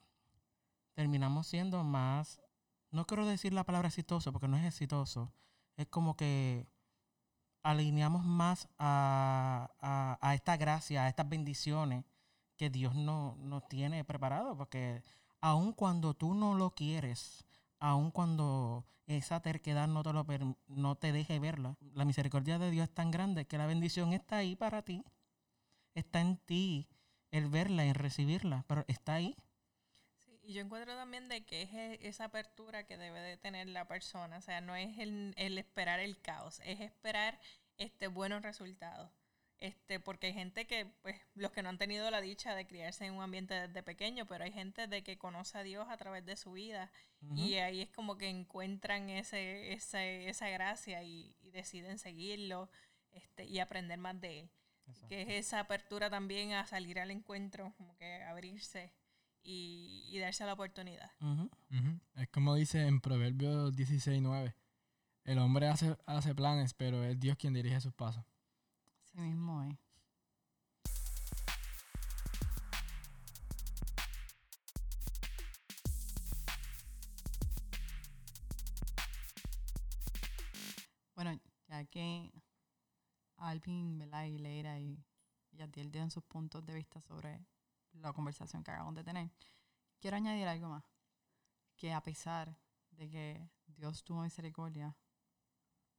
terminamos 0.94 1.46
siendo 1.46 1.84
más, 1.84 2.40
no 2.94 3.06
quiero 3.06 3.26
decir 3.26 3.52
la 3.54 3.64
palabra 3.64 3.88
exitoso, 3.88 4.32
porque 4.32 4.48
no 4.48 4.56
es 4.56 4.64
exitoso, 4.66 5.32
es 5.76 5.86
como 5.88 6.16
que 6.16 6.68
alineamos 7.62 8.24
más 8.24 8.68
a, 8.78 9.70
a- 9.80 10.18
a 10.20 10.34
esta 10.34 10.56
gracia, 10.56 11.04
a 11.04 11.08
estas 11.08 11.28
bendiciones 11.28 12.04
que 12.56 12.70
Dios 12.70 12.94
no- 12.94 13.36
nos 13.38 13.66
tiene 13.68 14.04
preparado, 14.04 14.56
porque 14.56 15.02
aun 15.40 15.72
cuando 15.72 16.14
tú 16.14 16.34
no 16.34 16.54
lo 16.54 16.70
quieres, 16.74 17.44
aun 17.80 18.10
cuando 18.10 18.84
esa 19.06 19.40
terquedad 19.40 19.88
no 19.88 20.02
te, 20.02 20.12
lo 20.12 20.26
no 20.68 20.94
te 20.96 21.12
deje 21.12 21.38
verla, 21.38 21.76
la 21.94 22.04
misericordia 22.04 22.58
de 22.58 22.70
Dios 22.70 22.88
es 22.88 22.94
tan 22.94 23.10
grande 23.10 23.46
que 23.46 23.58
la 23.58 23.66
bendición 23.66 24.12
está 24.12 24.38
ahí 24.38 24.56
para 24.56 24.82
ti, 24.82 25.04
está 25.94 26.20
en 26.20 26.38
ti 26.38 26.88
el 27.32 27.48
verla 27.48 27.84
y 27.86 27.92
recibirla, 27.92 28.64
pero 28.68 28.84
está 28.88 29.14
ahí. 29.14 29.36
Y 30.46 30.52
yo 30.52 30.60
encuentro 30.60 30.94
también 30.94 31.28
de 31.28 31.44
que 31.44 31.62
es 31.62 31.72
e- 31.72 31.98
esa 32.06 32.24
apertura 32.24 32.84
que 32.84 32.98
debe 32.98 33.20
de 33.20 33.36
tener 33.36 33.68
la 33.68 33.86
persona, 33.86 34.36
o 34.36 34.40
sea, 34.42 34.60
no 34.60 34.76
es 34.76 34.98
el, 34.98 35.32
el 35.36 35.58
esperar 35.58 36.00
el 36.00 36.20
caos, 36.20 36.60
es 36.64 36.80
esperar 36.80 37.40
este 37.78 38.08
buenos 38.08 38.42
resultados. 38.42 39.10
Este, 39.58 39.98
porque 39.98 40.26
hay 40.26 40.34
gente 40.34 40.66
que, 40.66 40.84
pues, 41.00 41.16
los 41.34 41.50
que 41.52 41.62
no 41.62 41.70
han 41.70 41.78
tenido 41.78 42.10
la 42.10 42.20
dicha 42.20 42.54
de 42.54 42.66
criarse 42.66 43.06
en 43.06 43.14
un 43.14 43.22
ambiente 43.22 43.54
desde 43.54 43.82
pequeño, 43.82 44.26
pero 44.26 44.44
hay 44.44 44.52
gente 44.52 44.86
de 44.86 45.02
que 45.02 45.16
conoce 45.16 45.56
a 45.56 45.62
Dios 45.62 45.86
a 45.88 45.96
través 45.96 46.26
de 46.26 46.36
su 46.36 46.52
vida 46.52 46.90
y 47.34 47.54
ahí 47.54 47.80
es 47.80 47.88
como 47.88 48.18
que 48.18 48.28
encuentran 48.28 49.08
ese, 49.08 49.72
ese, 49.72 50.28
esa 50.28 50.50
gracia 50.50 51.02
y, 51.02 51.34
y 51.40 51.50
deciden 51.52 51.98
seguirlo 51.98 52.68
este, 53.12 53.46
y 53.46 53.60
aprender 53.60 53.96
más 53.96 54.20
de 54.20 54.40
él. 54.40 54.50
Exacto. 54.86 55.08
Que 55.08 55.22
es 55.22 55.28
esa 55.30 55.60
apertura 55.60 56.10
también 56.10 56.52
a 56.52 56.66
salir 56.66 57.00
al 57.00 57.10
encuentro, 57.10 57.72
como 57.78 57.96
que 57.96 58.22
abrirse 58.24 58.92
y, 59.44 60.08
y 60.10 60.18
darse 60.18 60.44
la 60.44 60.54
oportunidad. 60.54 61.10
Es 62.16 62.28
como 62.30 62.54
dice 62.54 62.86
en 62.86 63.00
Proverbios 63.00 63.74
16.9. 63.74 64.54
El 65.24 65.38
hombre 65.38 65.68
hace, 65.68 65.96
hace 66.06 66.34
planes, 66.34 66.74
pero 66.74 67.04
es 67.04 67.18
Dios 67.20 67.36
quien 67.36 67.54
dirige 67.54 67.80
sus 67.80 67.92
pasos. 67.94 68.24
Así 69.04 69.18
mismo 69.20 69.62
es. 69.62 69.76
Bueno, 81.14 81.40
ya 81.68 81.84
que 81.84 82.32
Alvin, 83.36 83.98
¿verdad? 83.98 84.24
y 84.24 84.38
Leira 84.38 84.80
y, 84.80 85.04
y 85.52 85.56
Yadiel 85.56 85.92
dieron 85.92 86.10
sus 86.10 86.24
puntos 86.24 86.64
de 86.66 86.74
vista 86.74 87.00
sobre 87.00 87.46
la 87.94 88.12
conversación 88.12 88.62
que 88.62 88.70
acabamos 88.70 88.94
de 88.94 89.04
tener, 89.04 89.30
quiero 90.00 90.16
añadir 90.16 90.46
algo 90.46 90.68
más. 90.68 90.84
Que 91.76 91.92
a 91.92 92.02
pesar 92.02 92.56
de 92.90 93.08
que 93.08 93.50
Dios 93.66 94.04
tuvo 94.04 94.22
misericordia 94.22 94.96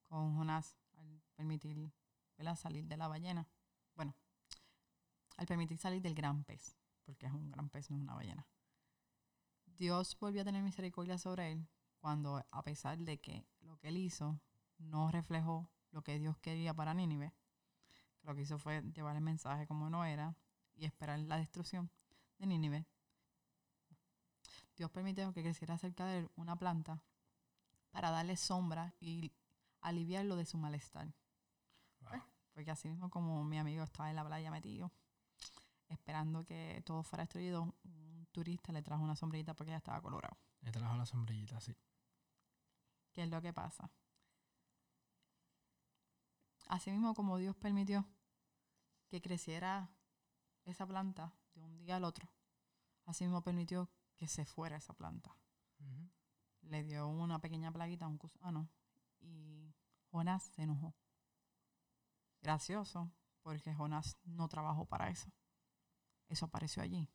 con 0.03 0.35
Jonás 0.35 0.77
al 0.97 1.21
permitir 1.35 1.91
¿verdad? 2.37 2.55
salir 2.55 2.85
de 2.85 2.97
la 2.97 3.07
ballena, 3.07 3.47
bueno, 3.95 4.15
al 5.37 5.45
permitir 5.45 5.77
salir 5.77 6.01
del 6.01 6.15
gran 6.15 6.43
pez, 6.43 6.77
porque 7.03 7.25
es 7.25 7.31
un 7.31 7.51
gran 7.51 7.69
pez, 7.69 7.89
no 7.89 7.97
es 7.97 8.03
una 8.03 8.15
ballena. 8.15 8.47
Dios 9.65 10.17
volvió 10.19 10.41
a 10.41 10.45
tener 10.45 10.63
misericordia 10.63 11.17
sobre 11.17 11.51
él 11.51 11.67
cuando, 11.99 12.45
a 12.51 12.63
pesar 12.63 12.97
de 12.99 13.19
que 13.19 13.45
lo 13.61 13.77
que 13.77 13.89
él 13.89 13.97
hizo 13.97 14.39
no 14.77 15.11
reflejó 15.11 15.69
lo 15.91 16.01
que 16.03 16.19
Dios 16.19 16.37
quería 16.37 16.73
para 16.73 16.93
Nínive, 16.93 17.33
lo 18.23 18.35
que 18.35 18.41
hizo 18.41 18.57
fue 18.57 18.81
llevar 18.93 19.15
el 19.15 19.21
mensaje 19.21 19.67
como 19.67 19.89
no 19.89 20.05
era 20.05 20.35
y 20.75 20.85
esperar 20.85 21.19
la 21.19 21.37
destrucción 21.37 21.89
de 22.37 22.47
Nínive. 22.47 22.85
Dios 24.75 24.91
permitió 24.91 25.31
que 25.33 25.41
creciera 25.41 25.77
cerca 25.77 26.05
de 26.05 26.19
él 26.19 26.31
una 26.35 26.57
planta 26.57 27.01
para 27.91 28.11
darle 28.11 28.35
sombra 28.35 28.93
y 28.99 29.31
aliviarlo 29.81 30.35
de 30.35 30.45
su 30.45 30.57
malestar. 30.57 31.13
Wow. 32.01 32.21
Porque 32.53 32.71
así 32.71 32.89
mismo 32.89 33.09
como 33.09 33.43
mi 33.43 33.57
amigo 33.57 33.83
estaba 33.83 34.09
en 34.09 34.17
la 34.17 34.25
playa 34.25 34.51
metido, 34.51 34.91
esperando 35.87 36.43
que 36.43 36.81
todo 36.85 37.03
fuera 37.03 37.23
destruido, 37.23 37.73
un 37.83 38.27
turista 38.31 38.73
le 38.73 38.81
trajo 38.81 39.03
una 39.03 39.15
sombrillita 39.15 39.53
porque 39.53 39.71
ya 39.71 39.77
estaba 39.77 40.01
colorado. 40.01 40.37
Le 40.61 40.71
trajo 40.71 40.95
la 40.97 41.05
sombrillita, 41.05 41.61
sí. 41.61 41.75
¿Qué 43.13 43.23
es 43.23 43.29
lo 43.29 43.41
que 43.41 43.53
pasa? 43.53 43.89
Así 46.67 46.91
mismo 46.91 47.13
como 47.13 47.37
Dios 47.37 47.55
permitió 47.55 48.05
que 49.07 49.21
creciera 49.21 49.89
esa 50.65 50.85
planta 50.85 51.33
de 51.53 51.61
un 51.61 51.77
día 51.77 51.95
al 51.97 52.03
otro, 52.03 52.29
así 53.05 53.23
mismo 53.23 53.41
permitió 53.41 53.89
que 54.15 54.27
se 54.27 54.45
fuera 54.45 54.77
esa 54.77 54.93
planta. 54.93 55.35
Le 56.61 56.83
dio 56.83 57.07
una 57.07 57.39
pequeña 57.39 57.71
plaguita, 57.71 58.07
un 58.07 58.17
gusano, 58.17 58.67
y 59.19 59.71
Jonás 60.09 60.43
se 60.43 60.63
enojó. 60.63 60.95
Gracioso, 62.41 63.11
porque 63.43 63.73
Jonás 63.73 64.17
no 64.23 64.47
trabajó 64.47 64.85
para 64.85 65.09
eso. 65.09 65.31
Eso 66.27 66.45
apareció 66.45 66.81
allí. 66.81 67.07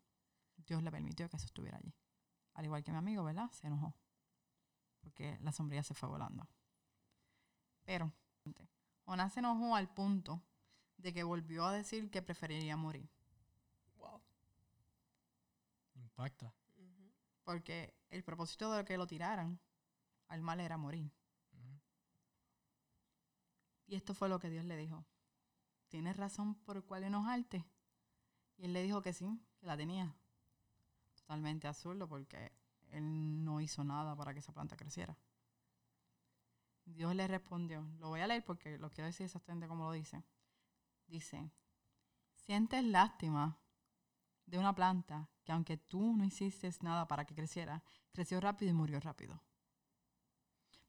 Dios 0.57 0.83
le 0.83 0.91
permitió 0.93 1.29
que 1.29 1.37
eso 1.37 1.47
estuviera 1.47 1.79
allí. 1.79 1.93
Al 2.55 2.65
igual 2.65 2.85
que 2.85 2.93
mi 2.93 2.99
amigo, 2.99 3.25
¿verdad? 3.25 3.51
Se 3.51 3.67
enojó. 3.67 3.95
Porque 5.01 5.39
la 5.41 5.51
sombrilla 5.51 5.83
se 5.83 5.95
fue 5.95 6.09
volando. 6.09 6.47
Pero 7.85 8.13
Jonás 9.05 9.33
se 9.33 9.41
enojó 9.41 9.75
al 9.75 9.93
punto 9.93 10.43
de 10.97 11.13
que 11.13 11.25
volvió 11.25 11.65
a 11.65 11.73
decir 11.73 12.11
que 12.11 12.23
preferiría 12.23 12.77
morir. 12.77 13.09
Wow. 13.97 14.21
Impacta. 16.21 16.53
Porque 17.45 17.95
el 18.11 18.23
propósito 18.23 18.71
de 18.73 18.85
que 18.85 18.99
lo 18.99 19.07
tiraran 19.07 19.59
al 20.29 20.43
mal 20.43 20.61
era 20.61 20.77
morir. 20.77 21.11
Y 23.87 23.97
esto 23.97 24.15
fue 24.15 24.29
lo 24.29 24.39
que 24.39 24.51
Dios 24.51 24.67
le 24.67 24.77
dijo. 24.77 25.07
¿Tienes 25.89 26.19
razón 26.19 26.57
por 26.57 26.77
el 26.77 26.85
cual 26.85 27.05
enojarte? 27.05 27.65
Y 28.59 28.67
él 28.67 28.75
le 28.75 28.83
dijo 28.83 29.01
que 29.01 29.15
sí, 29.15 29.41
que 29.59 29.67
la 29.67 29.79
tenía. 29.79 30.15
Totalmente 31.15 31.67
absurdo 31.67 32.07
porque 32.07 32.53
él 32.91 33.43
no 33.43 33.63
hizo 33.63 33.83
nada 33.83 34.15
para 34.15 34.35
que 34.35 34.41
esa 34.41 34.53
planta 34.53 34.77
creciera. 34.77 35.17
Dios 36.85 37.15
le 37.15 37.27
respondió, 37.29 37.81
lo 37.99 38.09
voy 38.09 38.21
a 38.21 38.27
leer 38.27 38.45
porque 38.45 38.77
lo 38.77 38.91
quiero 38.91 39.07
decir 39.07 39.25
exactamente 39.25 39.67
como 39.67 39.85
lo 39.87 39.93
dice. 39.93 40.23
Dice, 41.07 41.51
sientes 42.35 42.85
lástima 42.85 43.59
de 44.51 44.59
una 44.59 44.75
planta 44.75 45.29
que 45.45 45.53
aunque 45.53 45.77
tú 45.77 46.17
no 46.17 46.25
hiciste 46.25 46.71
nada 46.83 47.07
para 47.07 47.25
que 47.25 47.35
creciera, 47.35 47.83
creció 48.13 48.41
rápido 48.41 48.71
y 48.71 48.75
murió 48.75 48.99
rápido. 49.01 49.41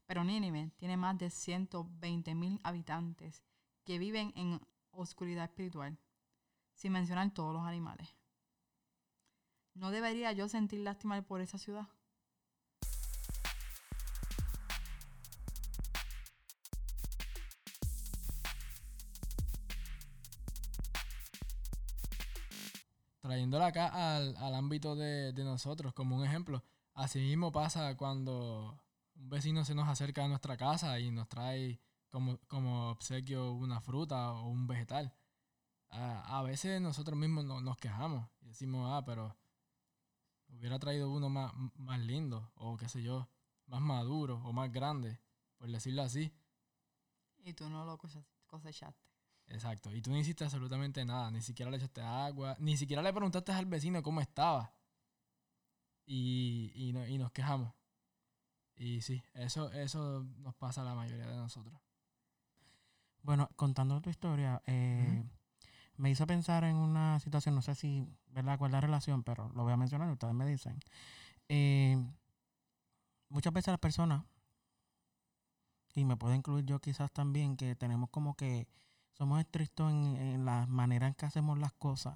Pero 0.08 0.24
Nínive 0.24 0.72
tiene 0.78 0.98
más 0.98 1.18
de 1.18 1.30
120 1.30 2.36
mil 2.36 2.60
habitantes 2.64 3.44
que 3.86 4.00
viven 4.00 4.34
en 4.36 4.60
oscuridad 4.92 5.46
espiritual, 5.46 5.98
sin 6.74 6.92
mencionar 6.92 7.32
todos 7.34 7.54
los 7.54 7.64
animales. 7.64 8.16
¿No 9.74 9.92
debería 9.92 10.32
yo 10.34 10.50
sentir 10.50 10.82
lástima 10.82 11.22
por 11.22 11.40
esa 11.40 11.58
ciudad? 11.58 11.88
Trayéndola 23.52 23.68
acá 23.68 24.16
al, 24.16 24.38
al 24.38 24.56
ámbito 24.56 24.96
de, 24.96 25.34
de 25.34 25.44
nosotros, 25.44 25.94
como 25.94 26.16
un 26.16 26.24
ejemplo. 26.24 26.64
Así 26.94 27.20
mismo 27.20 27.52
pasa 27.52 27.98
cuando 27.98 28.82
un 29.16 29.30
vecino 29.30 29.66
se 29.66 29.76
nos 29.76 29.90
acerca 29.90 30.24
a 30.24 30.30
nuestra 30.30 30.56
casa 30.56 30.98
y 31.02 31.12
nos 31.12 31.28
trae 31.28 31.82
como, 32.10 32.38
como 32.48 32.92
obsequio 32.92 33.52
una 33.52 33.82
fruta 33.82 34.32
o 34.32 34.48
un 34.48 34.68
vegetal. 34.68 35.14
A, 35.90 36.40
a 36.40 36.44
veces 36.44 36.80
nosotros 36.80 37.18
mismos 37.20 37.44
no- 37.44 37.60
nos 37.60 37.76
quejamos 37.76 38.26
y 38.40 38.48
decimos, 38.48 38.88
ah, 38.90 39.04
pero 39.06 39.36
hubiera 40.48 40.80
traído 40.80 41.12
uno 41.12 41.28
más, 41.28 41.52
más 41.76 42.00
lindo 42.00 42.54
o 42.56 42.78
qué 42.78 42.88
sé 42.88 43.04
yo, 43.04 43.28
más 43.66 43.82
maduro 43.82 44.42
o 44.46 44.54
más 44.54 44.72
grande, 44.72 45.20
por 45.58 45.70
decirlo 45.70 46.04
así. 46.04 46.34
Y 47.44 47.52
tú 47.52 47.70
no 47.70 47.84
lo 47.84 47.98
cose- 47.98 48.24
cosechaste. 48.48 49.11
Exacto. 49.52 49.94
Y 49.94 50.02
tú 50.02 50.12
no 50.12 50.18
hiciste 50.18 50.44
absolutamente 50.46 51.04
nada. 51.06 51.30
Ni 51.30 51.42
siquiera 51.42 51.70
le 51.70 51.78
echaste 51.78 52.02
agua. 52.02 52.56
Ni 52.60 52.78
siquiera 52.78 53.02
le 53.02 53.12
preguntaste 53.14 53.52
al 53.52 53.66
vecino 53.66 54.02
cómo 54.02 54.22
estaba. 54.22 54.74
Y, 56.06 56.72
y, 56.76 56.94
no- 56.94 57.08
y 57.08 57.18
nos 57.18 57.32
quejamos. 57.32 57.74
Y 58.76 59.02
sí, 59.02 59.22
eso, 59.34 59.72
eso 59.72 60.24
nos 60.40 60.56
pasa 60.56 60.82
a 60.82 60.86
la 60.86 60.96
mayoría 60.96 61.28
de 61.28 61.36
nosotros. 61.36 61.80
Bueno, 63.22 63.50
contando 63.56 64.02
tu 64.02 64.10
historia, 64.10 64.62
eh, 64.66 65.24
me 65.98 66.10
hizo 66.10 66.26
pensar 66.26 66.64
en 66.64 66.76
una 66.76 67.20
situación, 67.20 67.54
no 67.54 67.62
sé 67.62 67.76
si, 67.76 68.08
¿verdad?, 68.32 68.58
cuál 68.58 68.70
es 68.70 68.74
la 68.74 68.82
relación, 68.82 69.22
pero 69.24 69.50
lo 69.54 69.64
voy 69.64 69.74
a 69.74 69.78
mencionar, 69.78 70.10
ustedes 70.10 70.34
me 70.34 70.48
dicen. 70.48 70.80
Eh, 71.48 72.04
muchas 73.30 73.54
veces 73.54 73.68
las 73.72 73.80
personas, 73.80 74.24
y 75.94 76.06
me 76.06 76.18
puedo 76.18 76.34
incluir 76.34 76.66
yo 76.66 76.80
quizás 76.80 77.12
también, 77.12 77.56
que 77.58 77.76
tenemos 77.76 78.10
como 78.10 78.34
que 78.36 78.68
somos 79.22 79.40
estrictos 79.40 79.92
en, 79.92 80.16
en 80.16 80.46
la 80.46 80.66
manera 80.66 81.06
en 81.06 81.14
que 81.14 81.28
hacemos 81.28 81.56
las 81.60 81.74
cosas. 81.74 82.16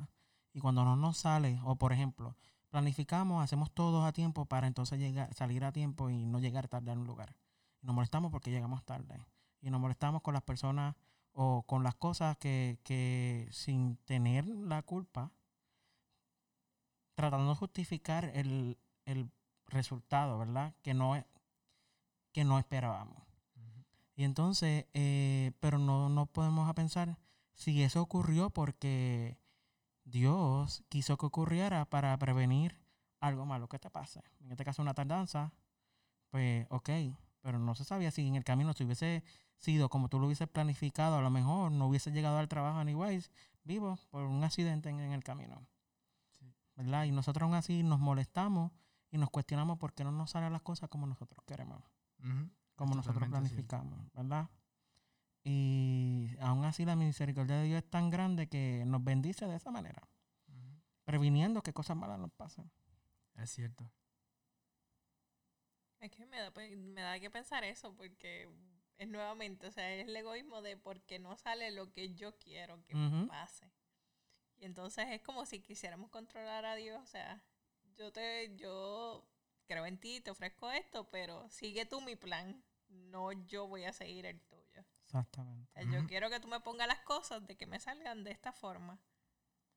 Y 0.53 0.59
cuando 0.59 0.83
no 0.83 0.95
nos 0.95 1.17
sale, 1.19 1.59
o 1.63 1.75
por 1.75 1.93
ejemplo, 1.93 2.35
planificamos, 2.71 3.43
hacemos 3.43 3.71
todo 3.71 4.03
a 4.03 4.11
tiempo 4.11 4.45
para 4.45 4.65
entonces 4.65 4.97
llegar, 4.97 5.31
salir 5.35 5.63
a 5.65 5.71
tiempo 5.71 6.09
y 6.09 6.25
no 6.25 6.39
llegar 6.39 6.67
tarde 6.67 6.89
a 6.89 6.95
un 6.95 7.05
lugar. 7.05 7.35
Nos 7.83 7.93
molestamos 7.93 8.31
porque 8.31 8.49
llegamos 8.49 8.83
tarde 8.83 9.23
y 9.61 9.69
nos 9.69 9.79
molestamos 9.79 10.23
con 10.23 10.33
las 10.33 10.41
personas 10.41 10.95
o 11.31 11.61
con 11.67 11.83
las 11.83 11.93
cosas 11.93 12.37
que, 12.37 13.49
sin 13.51 13.97
tener 13.97 14.47
la 14.47 14.81
culpa, 14.81 15.31
tratando 17.13 17.49
de 17.49 17.55
justificar 17.55 18.31
el, 18.33 18.79
el 19.05 19.29
resultado, 19.67 20.39
¿verdad? 20.39 20.73
Que 20.81 20.95
no, 20.95 21.23
que 22.31 22.43
no 22.43 22.57
esperábamos. 22.57 23.34
Y 24.15 24.23
entonces, 24.23 24.85
eh, 24.93 25.51
pero 25.59 25.77
no, 25.77 26.09
no 26.09 26.25
podemos 26.25 26.69
a 26.69 26.73
pensar 26.73 27.17
si 27.53 27.83
eso 27.83 28.01
ocurrió 28.01 28.49
porque 28.49 29.37
Dios 30.05 30.83
quiso 30.89 31.17
que 31.17 31.25
ocurriera 31.25 31.85
para 31.85 32.17
prevenir 32.17 32.79
algo 33.19 33.45
malo 33.45 33.67
que 33.67 33.79
te 33.79 33.89
pase. 33.89 34.21
En 34.39 34.51
este 34.51 34.63
caso, 34.63 34.81
una 34.81 34.93
tardanza, 34.93 35.53
pues, 36.29 36.65
ok, 36.69 36.89
pero 37.41 37.59
no 37.59 37.75
se 37.75 37.83
sabía 37.83 38.11
si 38.11 38.25
en 38.27 38.35
el 38.35 38.43
camino 38.43 38.73
se 38.73 38.83
hubiese 38.83 39.23
sido 39.57 39.89
como 39.89 40.09
tú 40.09 40.19
lo 40.19 40.27
hubieses 40.27 40.47
planificado, 40.47 41.17
a 41.17 41.21
lo 41.21 41.29
mejor 41.29 41.71
no 41.71 41.87
hubiese 41.87 42.11
llegado 42.11 42.37
al 42.37 42.47
trabajo 42.47 42.79
anyways, 42.79 43.31
vivo 43.63 43.97
por 44.09 44.23
un 44.23 44.43
accidente 44.43 44.89
en, 44.89 44.99
en 44.99 45.11
el 45.11 45.23
camino. 45.23 45.65
Sí. 46.31 46.53
¿Verdad? 46.75 47.05
Y 47.05 47.11
nosotros 47.11 47.43
aún 47.43 47.55
así 47.55 47.83
nos 47.83 47.99
molestamos 47.99 48.71
y 49.11 49.17
nos 49.17 49.29
cuestionamos 49.29 49.77
por 49.77 49.93
qué 49.93 50.03
no 50.03 50.11
nos 50.11 50.31
salen 50.31 50.53
las 50.53 50.61
cosas 50.61 50.89
como 50.89 51.07
nosotros 51.07 51.43
queremos, 51.45 51.81
Ujú. 52.19 52.49
Como 52.75 52.95
nosotros 52.95 53.27
planificamos, 53.29 54.11
¿verdad? 54.13 54.49
Y 55.43 56.35
aún 56.39 56.65
así 56.65 56.85
la 56.85 56.95
misericordia 56.95 57.57
de 57.57 57.65
Dios 57.65 57.83
es 57.83 57.89
tan 57.89 58.09
grande 58.09 58.47
que 58.47 58.83
nos 58.85 59.03
bendice 59.03 59.45
de 59.47 59.55
esa 59.55 59.71
manera, 59.71 60.07
previniendo 61.03 61.61
que 61.61 61.73
cosas 61.73 61.95
malas 61.95 62.19
nos 62.19 62.31
pasen. 62.31 62.71
Es 63.35 63.51
cierto. 63.51 63.89
Es 65.99 66.11
que 66.11 66.25
me 66.25 66.39
da, 66.39 66.51
pe- 66.51 66.75
me 66.75 67.01
da 67.01 67.19
que 67.19 67.29
pensar 67.29 67.63
eso, 67.63 67.95
porque 67.95 68.49
es 68.97 69.07
nuevamente, 69.07 69.67
o 69.67 69.71
sea, 69.71 69.93
es 69.93 70.07
el 70.07 70.15
egoísmo 70.15 70.61
de 70.61 70.77
porque 70.77 71.19
no 71.19 71.35
sale 71.37 71.71
lo 71.71 71.91
que 71.91 72.13
yo 72.13 72.37
quiero 72.37 72.83
que 72.85 72.95
pase. 73.27 73.71
Y 74.57 74.65
entonces 74.65 75.05
es 75.09 75.21
como 75.21 75.45
si 75.45 75.61
quisiéramos 75.61 76.09
controlar 76.09 76.65
a 76.65 76.75
Dios, 76.75 77.01
o 77.01 77.05
sea, 77.05 77.43
yo 77.95 78.11
te, 78.11 78.55
yo 78.55 79.27
creo 79.65 79.85
en 79.85 79.99
ti, 79.99 80.21
te 80.21 80.31
ofrezco 80.31 80.71
esto, 80.71 81.09
pero 81.09 81.49
sigue 81.49 81.85
tú 81.85 82.01
mi 82.01 82.15
plan, 82.15 82.63
no 82.89 83.31
yo 83.31 83.67
voy 83.67 83.85
a 83.85 83.93
seguir 83.93 84.25
el 84.25 84.41
tuyo. 84.41 84.85
Exactamente. 85.03 85.69
O 85.69 85.73
sea, 85.73 85.83
Yo 85.83 86.05
quiero 86.07 86.29
que 86.29 86.39
tú 86.39 86.47
me 86.47 86.59
pongas 86.59 86.87
las 86.87 86.99
cosas 87.01 87.45
de 87.47 87.55
que 87.57 87.65
me 87.67 87.79
salgan 87.79 88.23
de 88.23 88.31
esta 88.31 88.51
forma. 88.51 88.99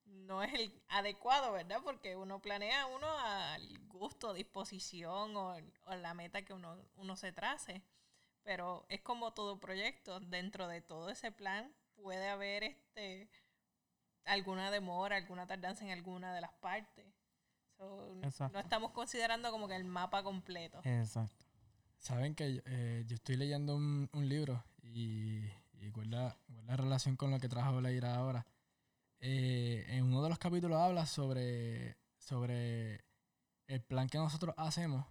No 0.05 0.43
es 0.43 0.53
el 0.55 0.83
adecuado, 0.89 1.53
¿verdad? 1.53 1.81
Porque 1.85 2.17
uno 2.17 2.41
planea 2.41 2.87
uno 2.87 3.07
al 3.19 3.79
gusto, 3.89 4.33
disposición 4.33 5.37
o, 5.37 5.57
o 5.85 5.95
la 5.97 6.15
meta 6.15 6.43
que 6.43 6.55
uno, 6.55 6.77
uno 6.97 7.17
se 7.17 7.33
trace. 7.33 7.83
Pero 8.43 8.87
es 8.89 9.03
como 9.03 9.35
todo 9.35 9.61
proyecto. 9.61 10.21
Dentro 10.21 10.67
de 10.69 10.81
todo 10.81 11.11
ese 11.11 11.31
plan 11.33 11.75
puede 11.95 12.29
haber 12.29 12.65
este 12.65 13.31
alguna 14.25 14.71
demora, 14.71 15.17
alguna 15.17 15.47
tardanza 15.47 15.85
en 15.85 15.91
alguna 15.91 16.35
de 16.35 16.41
las 16.41 16.53
partes. 16.55 17.07
So, 17.79 18.19
Exacto. 18.23 18.53
no 18.53 18.61
estamos 18.61 18.91
considerando 18.91 19.51
como 19.53 19.69
que 19.69 19.77
el 19.77 19.85
mapa 19.85 20.23
completo. 20.23 20.81
Exacto. 20.85 21.45
Saben 21.99 22.35
que 22.35 22.63
eh, 22.67 23.05
yo 23.07 23.15
estoy 23.15 23.37
leyendo 23.37 23.77
un, 23.77 24.09
un 24.13 24.29
libro 24.29 24.65
y, 24.83 25.45
y 25.75 25.91
guarda, 25.91 26.37
guarda 26.49 26.77
relación 26.77 27.17
con 27.17 27.31
lo 27.31 27.39
que 27.39 27.49
trajo 27.49 27.81
Leira 27.81 28.17
ahora. 28.17 28.47
Eh, 29.21 29.85
en 29.89 30.05
uno 30.05 30.23
de 30.23 30.29
los 30.29 30.39
capítulos 30.39 30.79
habla 30.79 31.07
sobre, 31.07 31.97
sobre 32.19 33.05
el 33.67 33.81
plan 33.83 34.09
que 34.09 34.19
nosotros 34.19 34.55
hacemos 34.59 35.07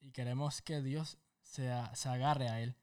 y 0.00 0.12
queremos 0.12 0.62
que 0.62 0.82
Dios 0.82 1.18
se, 1.42 1.70
se 1.94 2.08
agarre 2.08 2.48
a 2.48 2.60
él. 2.60 2.76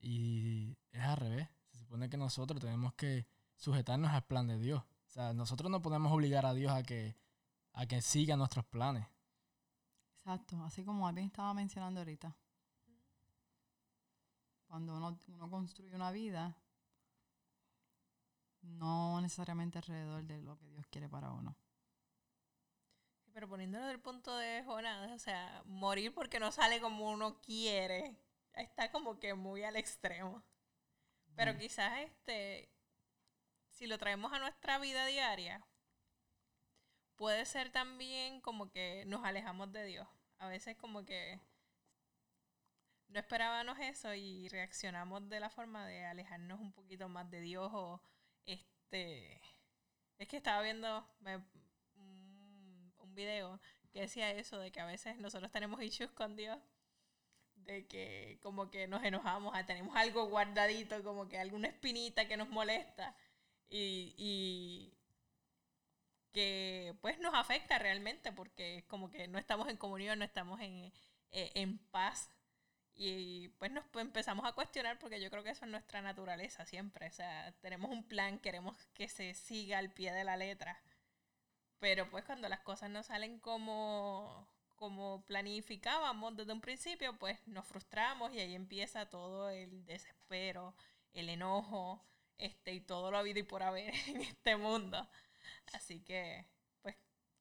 Y 0.00 0.76
es 0.92 1.02
al 1.02 1.16
revés. 1.16 1.48
Se 1.70 1.78
supone 1.78 2.08
que 2.08 2.16
nosotros 2.16 2.60
tenemos 2.60 2.94
que 2.94 3.26
sujetarnos 3.56 4.12
al 4.12 4.24
plan 4.24 4.46
de 4.46 4.58
Dios. 4.58 4.82
O 5.06 5.10
sea, 5.10 5.32
nosotros 5.32 5.70
no 5.70 5.82
podemos 5.82 6.12
obligar 6.12 6.46
a 6.46 6.54
Dios 6.54 6.72
a 6.72 6.82
que, 6.82 7.16
a 7.78 7.86
que 7.86 8.00
siga 8.02 8.36
nuestros 8.36 8.64
planes. 8.66 9.06
Exacto, 10.16 10.62
así 10.64 10.84
como 10.84 11.06
alguien 11.06 11.26
estaba 11.26 11.54
mencionando 11.54 12.00
ahorita. 12.00 12.36
Cuando 14.66 14.96
uno, 14.96 15.18
uno 15.28 15.50
construye 15.50 15.94
una 15.94 16.10
vida, 16.10 16.56
no 18.62 19.20
necesariamente 19.20 19.78
alrededor 19.78 20.24
de 20.24 20.42
lo 20.42 20.58
que 20.58 20.68
Dios 20.68 20.86
quiere 20.90 21.08
para 21.08 21.32
uno. 21.32 21.56
Pero 23.32 23.48
poniéndolo 23.48 23.86
del 23.86 24.00
punto 24.00 24.36
de 24.36 24.64
Jonás, 24.64 25.12
o 25.12 25.18
sea, 25.18 25.62
morir 25.66 26.12
porque 26.12 26.40
no 26.40 26.50
sale 26.50 26.80
como 26.80 27.10
uno 27.10 27.40
quiere, 27.40 28.16
está 28.54 28.90
como 28.90 29.18
que 29.20 29.34
muy 29.34 29.62
al 29.62 29.76
extremo. 29.76 30.42
Pero 31.36 31.54
Mm. 31.54 31.58
quizás 31.58 32.00
este, 32.00 32.68
si 33.70 33.86
lo 33.86 33.98
traemos 33.98 34.32
a 34.32 34.40
nuestra 34.40 34.78
vida 34.78 35.06
diaria, 35.06 35.64
puede 37.18 37.44
ser 37.44 37.70
también 37.70 38.40
como 38.40 38.70
que 38.70 39.04
nos 39.06 39.24
alejamos 39.24 39.72
de 39.72 39.84
Dios. 39.84 40.08
A 40.38 40.46
veces 40.48 40.76
como 40.76 41.04
que 41.04 41.40
no 43.08 43.18
esperábamos 43.18 43.78
eso 43.80 44.14
y 44.14 44.48
reaccionamos 44.48 45.28
de 45.28 45.40
la 45.40 45.50
forma 45.50 45.86
de 45.86 46.06
alejarnos 46.06 46.60
un 46.60 46.72
poquito 46.72 47.08
más 47.08 47.28
de 47.30 47.40
Dios 47.40 47.70
o 47.74 48.00
este 48.46 49.40
es 50.18 50.28
que 50.28 50.36
estaba 50.36 50.62
viendo 50.62 51.06
un 51.96 53.14
video 53.14 53.60
que 53.92 54.02
decía 54.02 54.30
eso 54.30 54.58
de 54.58 54.70
que 54.70 54.80
a 54.80 54.86
veces 54.86 55.18
nosotros 55.18 55.50
tenemos 55.50 55.82
issues 55.82 56.10
con 56.12 56.36
Dios 56.36 56.58
de 57.56 57.86
que 57.88 58.38
como 58.42 58.70
que 58.70 58.86
nos 58.86 59.02
enojamos 59.02 59.54
ah, 59.56 59.66
tenemos 59.66 59.96
algo 59.96 60.26
guardadito 60.26 61.02
como 61.02 61.28
que 61.28 61.38
alguna 61.38 61.68
espinita 61.68 62.28
que 62.28 62.36
nos 62.36 62.48
molesta 62.48 63.16
y, 63.68 64.14
y 64.16 64.97
que 66.32 66.94
pues 67.00 67.18
nos 67.20 67.34
afecta 67.34 67.78
realmente 67.78 68.32
porque 68.32 68.84
como 68.88 69.10
que 69.10 69.28
no 69.28 69.38
estamos 69.38 69.68
en 69.68 69.76
comunión 69.76 70.18
no 70.18 70.24
estamos 70.24 70.60
en, 70.60 70.92
eh, 71.32 71.52
en 71.54 71.78
paz 71.90 72.30
y 73.00 73.48
pues 73.58 73.70
nos 73.70 73.84
empezamos 73.94 74.44
a 74.44 74.52
cuestionar 74.52 74.98
porque 74.98 75.20
yo 75.20 75.30
creo 75.30 75.44
que 75.44 75.50
eso 75.50 75.64
es 75.64 75.70
nuestra 75.70 76.02
naturaleza 76.02 76.66
siempre. 76.66 77.06
O 77.06 77.12
sea, 77.12 77.54
tenemos 77.60 77.92
un 77.92 78.02
plan, 78.02 78.40
queremos 78.40 78.76
que 78.92 79.08
se 79.08 79.34
siga 79.34 79.78
al 79.78 79.90
pie 79.92 80.12
de 80.12 80.24
la 80.24 80.36
letra. 80.36 80.82
Pero 81.78 82.10
pues 82.10 82.24
cuando 82.24 82.48
las 82.48 82.60
cosas 82.60 82.90
no 82.90 83.04
salen 83.04 83.38
como, 83.38 84.48
como 84.74 85.24
planificábamos 85.26 86.36
desde 86.36 86.52
un 86.52 86.60
principio, 86.60 87.16
pues 87.18 87.38
nos 87.46 87.66
frustramos 87.66 88.32
y 88.34 88.40
ahí 88.40 88.54
empieza 88.56 89.08
todo 89.08 89.48
el 89.48 89.84
desespero, 89.86 90.74
el 91.12 91.28
enojo, 91.28 92.04
este, 92.36 92.72
y 92.74 92.80
todo 92.80 93.12
lo 93.12 93.18
habido 93.18 93.38
y 93.38 93.44
por 93.44 93.62
haber 93.62 93.94
en 94.08 94.22
este 94.22 94.56
mundo. 94.56 95.08
Así 95.72 96.00
que, 96.00 96.46
pues, 96.82 96.96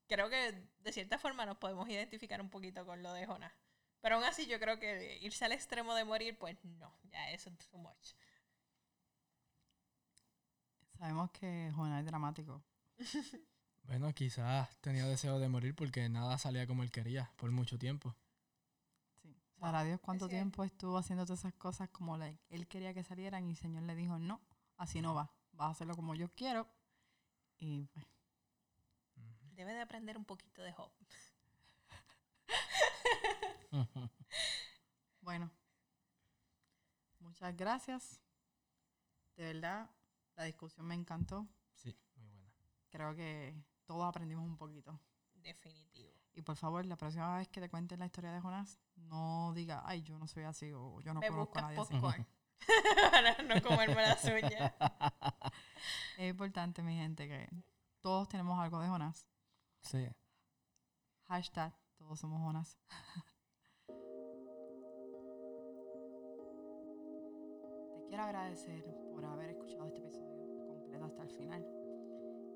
creo 0.08 0.30
que 0.30 0.68
de 0.80 0.92
cierta 0.92 1.18
forma 1.18 1.46
nos 1.46 1.58
podemos 1.58 1.88
identificar 1.90 2.42
un 2.42 2.50
poquito 2.50 2.86
con 2.86 3.04
lo 3.04 3.14
de 3.14 3.26
Jonás. 3.26 3.54
Pero 4.02 4.16
aún 4.16 4.24
así 4.24 4.46
yo 4.46 4.60
creo 4.60 4.80
que 4.80 5.18
irse 5.22 5.46
al 5.46 5.52
extremo 5.52 5.96
de 5.96 6.04
morir, 6.04 6.38
pues 6.38 6.58
no, 6.64 6.94
ya 7.12 7.32
eso 7.32 7.50
es 7.50 7.70
too 7.70 7.78
much. 7.78 8.14
Sabemos 10.98 11.32
que 11.32 11.72
Jonás 11.76 12.02
es 12.02 12.06
dramático. 12.06 12.64
Bueno, 13.88 14.14
quizás 14.14 14.76
tenía 14.82 15.08
deseo 15.08 15.40
de 15.40 15.48
morir 15.48 15.74
porque 15.74 16.10
nada 16.10 16.38
salía 16.38 16.68
como 16.68 16.84
él 16.84 16.92
quería 16.92 17.32
por 17.38 17.52
mucho 17.52 17.80
tiempo. 17.80 18.14
Sí. 19.22 19.34
Sabrá 19.58 19.86
Dios 19.86 20.02
cuánto 20.02 20.26
es 20.26 20.30
cierto. 20.30 20.44
tiempo 20.44 20.64
estuvo 20.66 20.98
haciendo 20.98 21.26
todas 21.26 21.40
esas 21.40 21.54
cosas 21.54 21.88
como 21.90 22.18
él 22.18 22.68
quería 22.68 22.94
que 22.94 23.06
salieran 23.06 23.46
y 23.46 23.52
el 23.52 23.56
Señor 23.56 23.84
le 23.84 23.96
dijo, 23.96 24.20
no, 24.20 24.42
así 24.76 25.02
no 25.02 25.16
va. 25.16 25.32
Vas 25.54 25.70
a 25.70 25.72
hacerlo 25.72 25.96
como 25.96 26.16
yo 26.16 26.28
quiero. 26.36 26.68
Y 27.60 27.86
pues, 27.86 28.06
Debe 29.52 29.74
de 29.74 29.82
aprender 29.82 30.18
un 30.18 30.26
poquito 30.26 30.62
de 30.62 30.72
Job. 30.72 30.92
bueno. 35.22 35.52
Muchas 37.20 37.56
gracias. 37.58 38.22
De 39.36 39.54
verdad, 39.54 39.90
la 40.36 40.44
discusión 40.44 40.86
me 40.86 40.96
encantó. 40.96 41.48
Sí, 41.74 41.96
muy 42.16 42.28
buena. 42.30 42.52
Creo 42.90 43.16
que 43.16 43.56
todos 43.86 44.06
aprendimos 44.06 44.46
un 44.46 44.58
poquito. 44.58 45.00
Definitivo. 45.34 46.14
Y 46.36 46.44
por 46.44 46.56
favor, 46.56 46.86
la 46.86 46.96
próxima 46.96 47.38
vez 47.38 47.48
que 47.48 47.60
te 47.60 47.70
cuenten 47.70 47.98
la 47.98 48.06
historia 48.06 48.32
de 48.32 48.40
Jonás, 48.40 48.80
no 48.96 49.54
diga, 49.56 49.82
ay, 49.86 50.04
yo 50.04 50.20
no 50.20 50.28
soy 50.28 50.44
así 50.44 50.72
o 50.72 51.02
yo 51.02 51.14
no 51.14 51.20
Me 51.20 51.30
conozco 51.30 51.58
a 51.58 51.62
nadie 51.64 51.80
así. 51.80 51.96
Para 53.12 53.38
no 53.44 53.62
comerme 53.62 54.02
las 54.02 54.24
uñas. 54.26 54.74
Es 56.18 56.30
importante, 56.30 56.82
mi 56.82 56.96
gente, 56.96 57.28
que 57.28 57.48
todos 58.02 58.28
tenemos 58.28 58.60
algo 58.60 58.80
de 58.80 58.88
Jonás. 58.88 59.28
Sí. 59.82 60.08
Hashtag, 61.28 61.74
todos 61.98 62.20
somos 62.20 62.42
Jonás. 62.42 62.78
Te 67.96 68.04
quiero 68.08 68.24
agradecer 68.24 68.84
por 69.14 69.24
haber 69.26 69.52
escuchado 69.52 69.86
este 69.86 70.00
episodio 70.00 70.66
completo 70.66 71.06
hasta 71.06 71.22
el 71.24 71.30
final. 71.30 71.64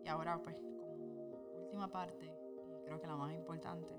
Y 0.03 0.07
ahora, 0.07 0.41
pues, 0.41 0.55
como 0.55 0.95
última 1.59 1.91
parte, 1.91 2.25
y 2.25 2.83
creo 2.83 2.99
que 2.99 3.07
la 3.07 3.15
más 3.15 3.33
importante, 3.33 3.95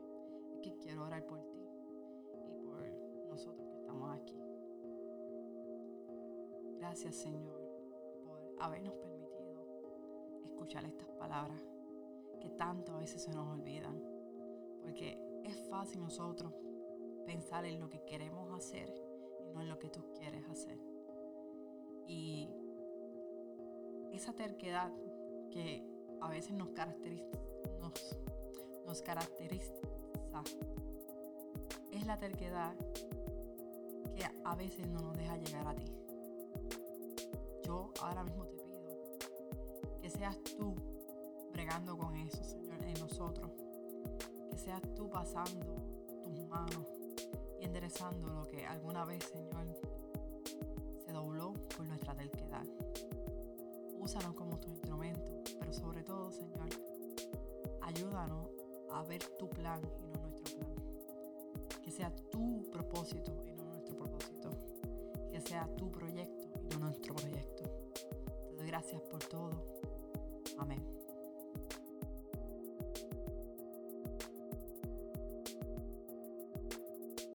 es 0.53 0.61
que 0.61 0.77
quiero 0.79 1.05
orar 1.05 1.25
por 1.25 1.41
ti 1.51 1.65
y 2.49 2.55
por 2.67 2.85
nosotros 3.29 3.69
que 3.71 3.77
estamos 3.77 4.21
aquí. 4.21 4.52
Gracias, 6.83 7.14
Señor, 7.14 7.62
por 8.25 8.57
habernos 8.59 8.95
permitido 8.95 10.42
escuchar 10.45 10.85
estas 10.85 11.07
palabras 11.12 11.62
que 12.40 12.49
tanto 12.51 12.92
a 12.92 12.99
veces 12.99 13.23
se 13.23 13.31
nos 13.31 13.47
olvidan. 13.57 14.03
Porque 14.81 15.16
es 15.45 15.57
fácil 15.71 16.01
nosotros 16.01 16.53
pensar 17.25 17.66
en 17.66 17.79
lo 17.79 17.88
que 17.88 18.03
queremos 18.05 18.53
hacer 18.53 18.92
y 19.38 19.53
no 19.55 19.62
en 19.62 19.68
lo 19.68 19.79
que 19.79 19.90
tú 19.90 20.12
quieres 20.14 20.45
hacer. 20.49 20.77
Y 22.09 22.51
esa 24.12 24.33
terquedad 24.33 24.92
que 25.53 25.87
a 26.21 26.31
veces 26.31 26.53
nos 26.53 26.71
caracteriza, 26.71 27.38
nos, 27.79 29.03
caracteriza 29.03 29.73
es 31.92 32.07
la 32.07 32.18
terquedad 32.18 32.75
que 34.16 34.25
a 34.45 34.57
veces 34.57 34.88
no 34.88 34.99
nos 34.99 35.16
deja 35.16 35.37
llegar 35.37 35.68
a 35.68 35.77
ti. 35.77 36.02
Yo 37.73 37.91
ahora 38.03 38.23
mismo 38.23 38.45
te 38.45 38.59
pido 38.59 38.83
que 40.03 40.11
seas 40.11 40.37
tú 40.59 40.75
bregando 41.53 41.97
con 41.97 42.15
eso, 42.17 42.45
Señor, 42.45 42.83
en 42.83 43.01
nosotros. 43.01 43.51
Que 44.51 44.59
seas 44.59 44.83
tú 44.95 45.09
pasando 45.09 45.77
tus 46.23 46.39
manos 46.49 46.87
y 47.59 47.65
enderezando 47.65 48.29
lo 48.29 48.47
que 48.47 48.67
alguna 48.67 49.07
vez, 49.07 49.25
Señor, 49.25 49.75
se 50.99 51.13
dobló 51.13 51.55
por 51.75 51.87
nuestra 51.87 52.15
terquedad. 52.15 52.67
Úsanos 53.99 54.35
como 54.35 54.59
tu 54.61 54.69
instrumento, 54.69 55.43
pero 55.59 55.73
sobre 55.73 56.03
todo, 56.03 56.31
Señor, 56.31 56.69
ayúdanos 57.81 58.51
a 58.91 59.03
ver 59.05 59.25
tu 59.39 59.49
plan 59.49 59.81
y 59.99 60.09
no 60.09 60.21
nuestro 60.21 60.59
plan. 60.59 60.75
Que 61.83 61.91
sea 61.91 62.15
tu 62.31 62.69
propósito 62.71 63.43
y 63.47 63.55
no 63.55 63.65
nuestro 63.65 63.97
propósito. 63.97 64.51
Que 65.31 65.41
sea 65.41 65.67
tu 65.75 65.91
proyecto 65.91 66.53
y 66.61 66.69
no 66.75 66.81
nuestro 66.81 67.15
proyecto. 67.15 67.52
Gracias 68.73 69.03
por 69.03 69.23
todo. 69.25 69.51
Amén. 70.57 70.83